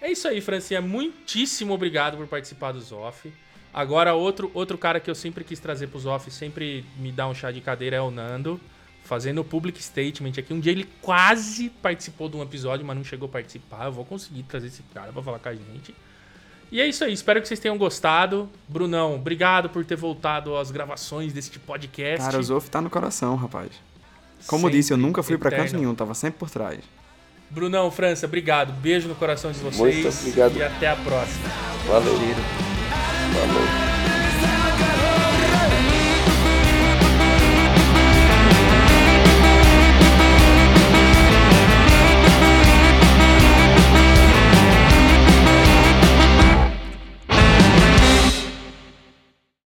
É 0.01 0.11
isso 0.11 0.27
aí, 0.27 0.41
Francinha. 0.41 0.81
Muitíssimo 0.81 1.73
obrigado 1.73 2.17
por 2.17 2.27
participar 2.27 2.71
do 2.71 2.81
Zoff. 2.81 3.31
Agora, 3.73 4.13
outro, 4.13 4.49
outro 4.53 4.77
cara 4.77 4.99
que 4.99 5.09
eu 5.09 5.15
sempre 5.15 5.43
quis 5.43 5.59
trazer 5.59 5.87
pro 5.87 5.99
Zoff, 5.99 6.31
sempre 6.31 6.83
me 6.97 7.11
dá 7.11 7.27
um 7.27 7.33
chá 7.33 7.51
de 7.51 7.61
cadeira, 7.61 7.97
é 7.97 8.01
o 8.01 8.09
Nando. 8.09 8.59
Fazendo 9.07 9.39
o 9.39 9.43
public 9.45 9.81
statement 9.81 10.33
aqui. 10.37 10.53
Um 10.53 10.59
dia 10.59 10.73
ele 10.73 10.85
quase 11.01 11.69
participou 11.69 12.27
de 12.27 12.35
um 12.35 12.43
episódio, 12.43 12.85
mas 12.85 12.97
não 12.97 13.05
chegou 13.05 13.29
a 13.29 13.31
participar. 13.31 13.85
Eu 13.85 13.91
vou 13.93 14.03
conseguir 14.03 14.43
trazer 14.43 14.67
esse 14.67 14.83
cara 14.93 15.13
pra 15.13 15.23
falar 15.23 15.39
com 15.39 15.47
a 15.47 15.55
gente. 15.55 15.95
E 16.69 16.81
é 16.81 16.85
isso 16.85 17.05
aí. 17.05 17.13
Espero 17.13 17.41
que 17.41 17.47
vocês 17.47 17.59
tenham 17.59 17.77
gostado. 17.77 18.49
Brunão, 18.67 19.15
obrigado 19.15 19.69
por 19.69 19.85
ter 19.85 19.95
voltado 19.95 20.57
às 20.57 20.71
gravações 20.71 21.31
deste 21.31 21.57
podcast. 21.57 22.25
Cara, 22.25 22.37
o 22.37 22.43
Zof 22.43 22.69
tá 22.69 22.81
no 22.81 22.89
coração, 22.89 23.37
rapaz. 23.37 23.71
Como 24.45 24.63
Sempre 24.63 24.77
disse, 24.77 24.91
eu 24.91 24.97
nunca 24.97 25.23
fui 25.23 25.37
pra 25.37 25.49
canto 25.49 25.75
nenhum, 25.75 25.95
tava 25.95 26.13
sempre 26.13 26.37
por 26.37 26.49
trás. 26.49 26.79
Brunão, 27.49 27.89
França, 27.89 28.25
obrigado. 28.25 28.73
Beijo 28.73 29.07
no 29.07 29.15
coração 29.15 29.53
de 29.53 29.59
vocês. 29.59 30.03
Muito 30.03 30.19
obrigado. 30.19 30.57
E 30.57 30.63
até 30.63 30.89
a 30.89 30.95
próxima. 30.97 31.47
Valeu. 31.87 32.13
Falou. 32.13 33.86